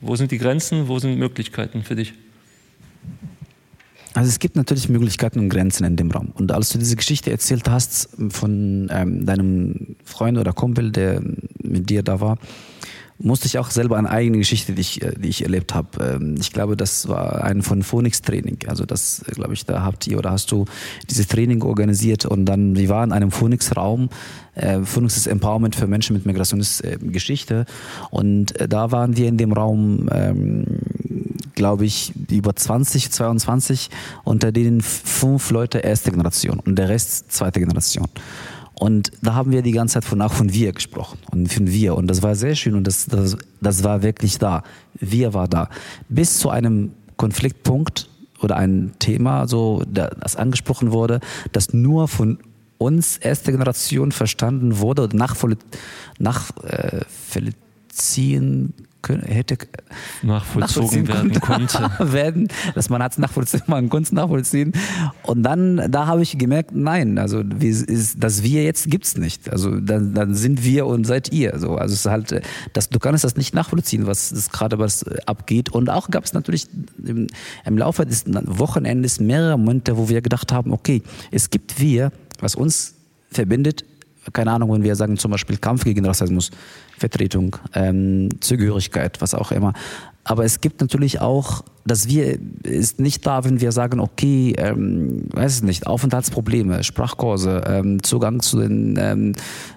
Wo 0.00 0.16
sind 0.16 0.30
die 0.30 0.38
Grenzen, 0.38 0.88
wo 0.88 0.98
sind 0.98 1.18
Möglichkeiten 1.18 1.82
für 1.82 1.96
dich? 1.96 2.12
Also 4.12 4.28
es 4.28 4.38
gibt 4.38 4.54
natürlich 4.54 4.88
Möglichkeiten 4.88 5.40
und 5.40 5.48
Grenzen 5.48 5.84
in 5.84 5.96
dem 5.96 6.10
Raum. 6.10 6.32
Und 6.34 6.52
als 6.52 6.70
du 6.70 6.78
diese 6.78 6.94
Geschichte 6.94 7.32
erzählt 7.32 7.68
hast 7.68 8.10
von 8.28 8.88
ähm, 8.92 9.26
deinem 9.26 9.96
Freund 10.04 10.38
oder 10.38 10.52
Kumpel, 10.52 10.92
der 10.92 11.20
mit 11.62 11.90
dir 11.90 12.02
da 12.02 12.20
war, 12.20 12.38
musste 13.18 13.46
ich 13.46 13.58
auch 13.58 13.70
selber 13.70 13.96
eine 13.96 14.10
eigene 14.10 14.38
Geschichte, 14.38 14.72
die 14.72 14.80
ich, 14.80 15.02
äh, 15.02 15.14
die 15.16 15.28
ich 15.28 15.42
erlebt 15.42 15.74
habe. 15.74 16.16
Ähm, 16.20 16.36
ich 16.40 16.52
glaube, 16.52 16.76
das 16.76 17.08
war 17.08 17.44
ein 17.44 17.62
von 17.62 17.82
Phoenix 17.82 18.22
Training. 18.22 18.58
Also 18.66 18.84
das, 18.84 19.22
äh, 19.28 19.32
glaube 19.32 19.54
ich, 19.54 19.64
da 19.64 19.82
habt 19.82 20.06
ihr 20.06 20.18
oder 20.18 20.30
hast 20.30 20.50
du 20.50 20.64
dieses 21.08 21.28
Training 21.28 21.62
organisiert 21.62 22.24
und 22.26 22.46
dann, 22.46 22.76
wir 22.76 22.88
waren 22.88 23.10
in 23.10 23.12
einem 23.12 23.30
Phoenix 23.30 23.76
Raum. 23.76 24.08
Äh, 24.54 24.80
Phoenix 24.82 25.16
ist 25.16 25.26
Empowerment 25.26 25.76
für 25.76 25.86
Menschen 25.86 26.14
mit 26.14 26.26
Migrationsgeschichte. 26.26 27.66
Und 28.10 28.54
da 28.68 28.90
waren 28.90 29.16
wir 29.16 29.28
in 29.28 29.36
dem 29.36 29.52
Raum, 29.52 30.08
ähm, 30.12 30.64
glaube 31.54 31.84
ich, 31.84 32.12
über 32.30 32.54
20, 32.54 33.10
22, 33.10 33.90
unter 34.24 34.52
denen 34.52 34.80
fünf 34.80 35.50
Leute 35.50 35.78
erste 35.78 36.10
Generation 36.10 36.60
und 36.60 36.76
der 36.76 36.88
Rest 36.88 37.32
zweite 37.32 37.60
Generation. 37.60 38.08
Und 38.78 39.12
da 39.22 39.34
haben 39.34 39.52
wir 39.52 39.62
die 39.62 39.72
ganze 39.72 39.94
Zeit 39.94 40.04
von 40.04 40.20
auch 40.20 40.32
von 40.32 40.52
wir 40.52 40.72
gesprochen 40.72 41.18
und 41.30 41.52
von 41.52 41.68
wir. 41.68 41.96
Und 41.96 42.08
das 42.08 42.22
war 42.22 42.34
sehr 42.34 42.56
schön 42.56 42.74
und 42.74 42.86
das, 42.86 43.06
das, 43.06 43.36
das 43.60 43.84
war 43.84 44.02
wirklich 44.02 44.38
da. 44.38 44.62
Wir 44.94 45.32
war 45.32 45.48
da. 45.48 45.68
Bis 46.08 46.38
zu 46.38 46.50
einem 46.50 46.92
Konfliktpunkt 47.16 48.08
oder 48.40 48.56
ein 48.56 48.92
Thema, 48.98 49.46
so, 49.46 49.82
das 49.86 50.36
angesprochen 50.36 50.92
wurde, 50.92 51.20
das 51.52 51.72
nur 51.72 52.08
von 52.08 52.38
uns 52.78 53.16
erste 53.16 53.52
Generation 53.52 54.12
verstanden 54.12 54.78
wurde 54.78 55.02
oder 55.02 55.16
nachvollziehen 56.18 58.74
äh, 59.08 59.18
hätte 59.26 59.58
nachvollzogen 60.22 61.08
werden 61.08 61.40
konnte. 61.40 61.90
werden, 61.98 62.48
dass 62.74 62.88
man 62.88 63.02
hat 63.02 63.18
nachvollziehen, 63.18 63.62
man 63.66 63.88
konnte 63.88 64.08
es 64.08 64.12
nachvollziehen. 64.12 64.72
Und 65.22 65.42
dann, 65.42 65.90
da 65.90 66.06
habe 66.06 66.22
ich 66.22 66.38
gemerkt, 66.38 66.70
nein, 66.74 67.18
also 67.18 67.42
wie, 67.44 67.68
ist, 67.68 68.22
das 68.22 68.42
wir 68.42 68.64
jetzt 68.64 68.90
gibt's 68.90 69.16
nicht. 69.16 69.50
Also 69.50 69.78
dann, 69.80 70.14
dann 70.14 70.34
sind 70.34 70.64
wir 70.64 70.86
und 70.86 71.04
seid 71.04 71.32
ihr. 71.32 71.58
So, 71.58 71.76
also 71.76 71.92
es 71.92 72.00
ist 72.00 72.06
halt, 72.06 72.42
das, 72.72 72.88
du 72.88 72.98
kannst 72.98 73.24
das 73.24 73.36
nicht 73.36 73.54
nachvollziehen, 73.54 74.06
was 74.06 74.30
das 74.30 74.50
gerade 74.50 74.78
was 74.78 75.04
abgeht. 75.26 75.70
Und 75.70 75.90
auch 75.90 76.10
gab 76.10 76.24
es 76.24 76.32
natürlich 76.32 76.66
im, 77.04 77.26
im 77.64 77.78
Laufe 77.78 78.06
des 78.06 78.24
Wochenendes 78.26 79.20
mehrere 79.20 79.58
Momente, 79.58 79.96
wo 79.96 80.08
wir 80.08 80.22
gedacht 80.22 80.52
haben, 80.52 80.72
okay, 80.72 81.02
es 81.30 81.50
gibt 81.50 81.80
wir, 81.80 82.12
was 82.40 82.54
uns 82.54 82.94
verbindet, 83.30 83.84
keine 84.32 84.52
Ahnung, 84.52 84.72
wenn 84.72 84.82
wir 84.82 84.96
sagen 84.96 85.16
zum 85.16 85.30
Beispiel 85.30 85.56
Kampf 85.56 85.84
gegen 85.84 86.04
Rassismus, 86.06 86.50
Vertretung, 86.98 87.56
ähm, 87.74 88.28
Zugehörigkeit, 88.40 89.20
was 89.20 89.34
auch 89.34 89.52
immer. 89.52 89.72
Aber 90.24 90.44
es 90.44 90.62
gibt 90.62 90.80
natürlich 90.80 91.20
auch, 91.20 91.62
dass 91.84 92.08
wir 92.08 92.38
ist 92.62 92.98
nicht 92.98 93.26
da, 93.26 93.44
wenn 93.44 93.60
wir 93.60 93.72
sagen, 93.72 94.00
okay, 94.00 94.54
ähm, 94.56 95.24
weiß 95.30 95.56
ich 95.56 95.62
nicht, 95.64 95.86
Aufenthaltsprobleme, 95.86 96.82
Sprachkurse, 96.82 97.62
ähm, 97.66 98.02
Zugang 98.02 98.40
zu 98.40 98.58
den, 98.58 98.96
ähm, 98.98 99.32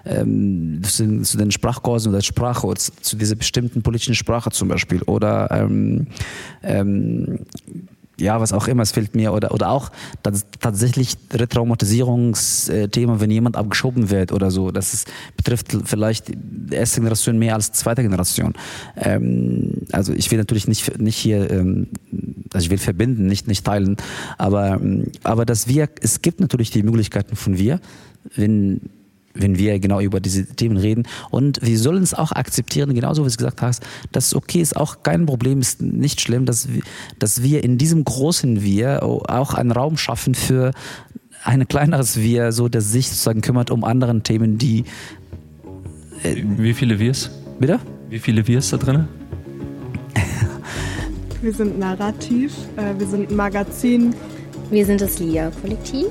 ähm, 0.06 0.80
zu 0.82 1.02
den, 1.02 1.24
zu 1.24 1.36
den 1.36 1.50
Sprachkursen 1.50 2.10
oder 2.10 2.22
Sprache, 2.22 2.66
zu 2.76 3.16
dieser 3.16 3.36
bestimmten 3.36 3.82
politischen 3.82 4.14
Sprache 4.14 4.50
zum 4.50 4.68
Beispiel 4.68 5.02
oder 5.02 5.50
ähm, 5.50 6.06
ähm, 6.62 7.40
ja, 8.20 8.40
was 8.40 8.52
auch 8.52 8.68
immer, 8.68 8.82
es 8.82 8.92
fehlt 8.92 9.14
mir. 9.14 9.32
Oder, 9.32 9.52
oder 9.52 9.70
auch 9.70 9.90
tatsächlich 10.60 11.16
Retraumatisierungsthema, 11.32 13.20
wenn 13.20 13.30
jemand 13.30 13.56
abgeschoben 13.56 14.10
wird 14.10 14.32
oder 14.32 14.50
so. 14.50 14.70
Das 14.70 14.94
ist, 14.94 15.08
betrifft 15.36 15.76
vielleicht 15.84 16.28
die 16.28 16.74
erste 16.74 17.00
Generation 17.00 17.38
mehr 17.38 17.54
als 17.54 17.72
zweite 17.72 18.02
Generation. 18.02 18.54
Ähm, 18.96 19.82
also 19.92 20.12
ich 20.12 20.30
will 20.30 20.38
natürlich 20.38 20.68
nicht, 20.68 20.98
nicht 20.98 21.16
hier, 21.16 21.50
ähm, 21.50 21.88
also 22.52 22.64
ich 22.64 22.70
will 22.70 22.78
verbinden, 22.78 23.26
nicht, 23.26 23.46
nicht 23.46 23.64
teilen. 23.64 23.96
Aber, 24.36 24.80
aber 25.22 25.44
dass 25.44 25.68
wir, 25.68 25.88
es 26.00 26.22
gibt 26.22 26.40
natürlich 26.40 26.70
die 26.70 26.82
Möglichkeiten 26.82 27.36
von 27.36 27.58
wir, 27.58 27.80
wenn 28.34 28.80
wenn 29.38 29.58
wir 29.58 29.78
genau 29.78 30.00
über 30.00 30.20
diese 30.20 30.46
Themen 30.46 30.76
reden. 30.76 31.04
Und 31.30 31.60
wir 31.62 31.78
sollen 31.78 32.02
es 32.02 32.14
auch 32.14 32.32
akzeptieren, 32.32 32.94
genauso 32.94 33.24
wie 33.24 33.30
du 33.30 33.36
gesagt 33.36 33.62
hast, 33.62 33.82
dass 34.12 34.28
es 34.28 34.34
okay 34.34 34.60
ist, 34.60 34.76
auch 34.76 35.02
kein 35.02 35.26
Problem, 35.26 35.60
ist 35.60 35.80
nicht 35.82 36.20
schlimm, 36.20 36.44
dass 36.46 36.72
wir, 36.72 36.82
dass 37.18 37.42
wir 37.42 37.64
in 37.64 37.78
diesem 37.78 38.04
großen 38.04 38.62
Wir 38.62 39.02
auch 39.02 39.54
einen 39.54 39.72
Raum 39.72 39.96
schaffen 39.96 40.34
für 40.34 40.72
ein 41.44 41.68
kleineres 41.68 42.16
Wir, 42.16 42.52
so 42.52 42.68
das 42.68 42.92
sich 42.92 43.08
sozusagen 43.08 43.40
kümmert 43.40 43.70
um 43.70 43.84
andere 43.84 44.20
Themen, 44.20 44.58
die. 44.58 44.84
Äh, 46.22 46.42
wie 46.56 46.74
viele 46.74 46.98
Wirs? 46.98 47.30
Bitte? 47.58 47.78
Wie 48.10 48.18
viele 48.18 48.46
Wirs 48.46 48.70
da 48.70 48.76
drin? 48.76 49.06
wir 51.42 51.52
sind 51.52 51.78
Narrativ, 51.78 52.52
äh, 52.76 52.98
wir 52.98 53.06
sind 53.06 53.30
Magazin. 53.30 54.14
Wir 54.70 54.84
sind 54.84 55.00
das 55.00 55.18
LIA-Kollektiv. 55.18 56.08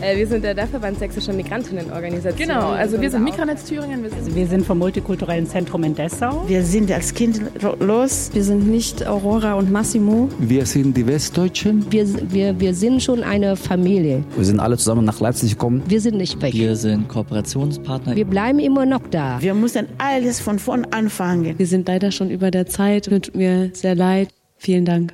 Äh, 0.00 0.16
wir 0.16 0.26
sind 0.26 0.44
der 0.44 0.54
Dachverband 0.54 0.98
Sächsischer 0.98 1.32
Migrantinnenorganisation. 1.32 2.48
Genau, 2.48 2.70
also 2.70 3.00
wir 3.00 3.10
sind 3.10 3.24
Mikronetz 3.24 3.64
Thüringen. 3.64 4.02
Wir 4.02 4.10
sind, 4.10 4.18
also 4.20 4.34
wir 4.34 4.46
sind 4.46 4.64
vom 4.64 4.78
Multikulturellen 4.78 5.46
Zentrum 5.46 5.82
in 5.82 5.94
Dessau. 5.94 6.44
Wir 6.46 6.62
sind 6.62 6.90
als 6.92 7.12
Kind 7.12 7.40
los. 7.80 8.30
Wir 8.32 8.44
sind 8.44 8.68
nicht 8.70 9.06
Aurora 9.06 9.54
und 9.54 9.72
Massimo. 9.72 10.28
Wir 10.38 10.66
sind 10.66 10.96
die 10.96 11.06
Westdeutschen. 11.06 11.84
Wir, 11.90 12.06
wir, 12.30 12.60
wir 12.60 12.74
sind 12.74 13.02
schon 13.02 13.24
eine 13.24 13.56
Familie. 13.56 14.22
Wir 14.36 14.44
sind 14.44 14.60
alle 14.60 14.76
zusammen 14.76 15.04
nach 15.04 15.18
Leipzig 15.18 15.50
gekommen. 15.52 15.82
Wir 15.88 16.00
sind 16.00 16.16
nicht 16.16 16.40
weg. 16.40 16.54
Wir 16.54 16.76
sind 16.76 17.08
Kooperationspartner. 17.08 18.14
Wir 18.14 18.24
bleiben 18.24 18.60
immer 18.60 18.86
noch 18.86 19.02
da. 19.10 19.40
Wir 19.40 19.54
müssen 19.54 19.86
alles 19.98 20.38
von 20.40 20.60
vorn 20.60 20.86
anfangen. 20.92 21.58
Wir 21.58 21.66
sind 21.66 21.88
leider 21.88 22.12
schon 22.12 22.30
über 22.30 22.50
der 22.52 22.66
Zeit. 22.66 23.06
Tut 23.06 23.34
mir 23.34 23.70
sehr 23.74 23.96
leid. 23.96 24.28
Vielen 24.58 24.84
Dank. 24.84 25.12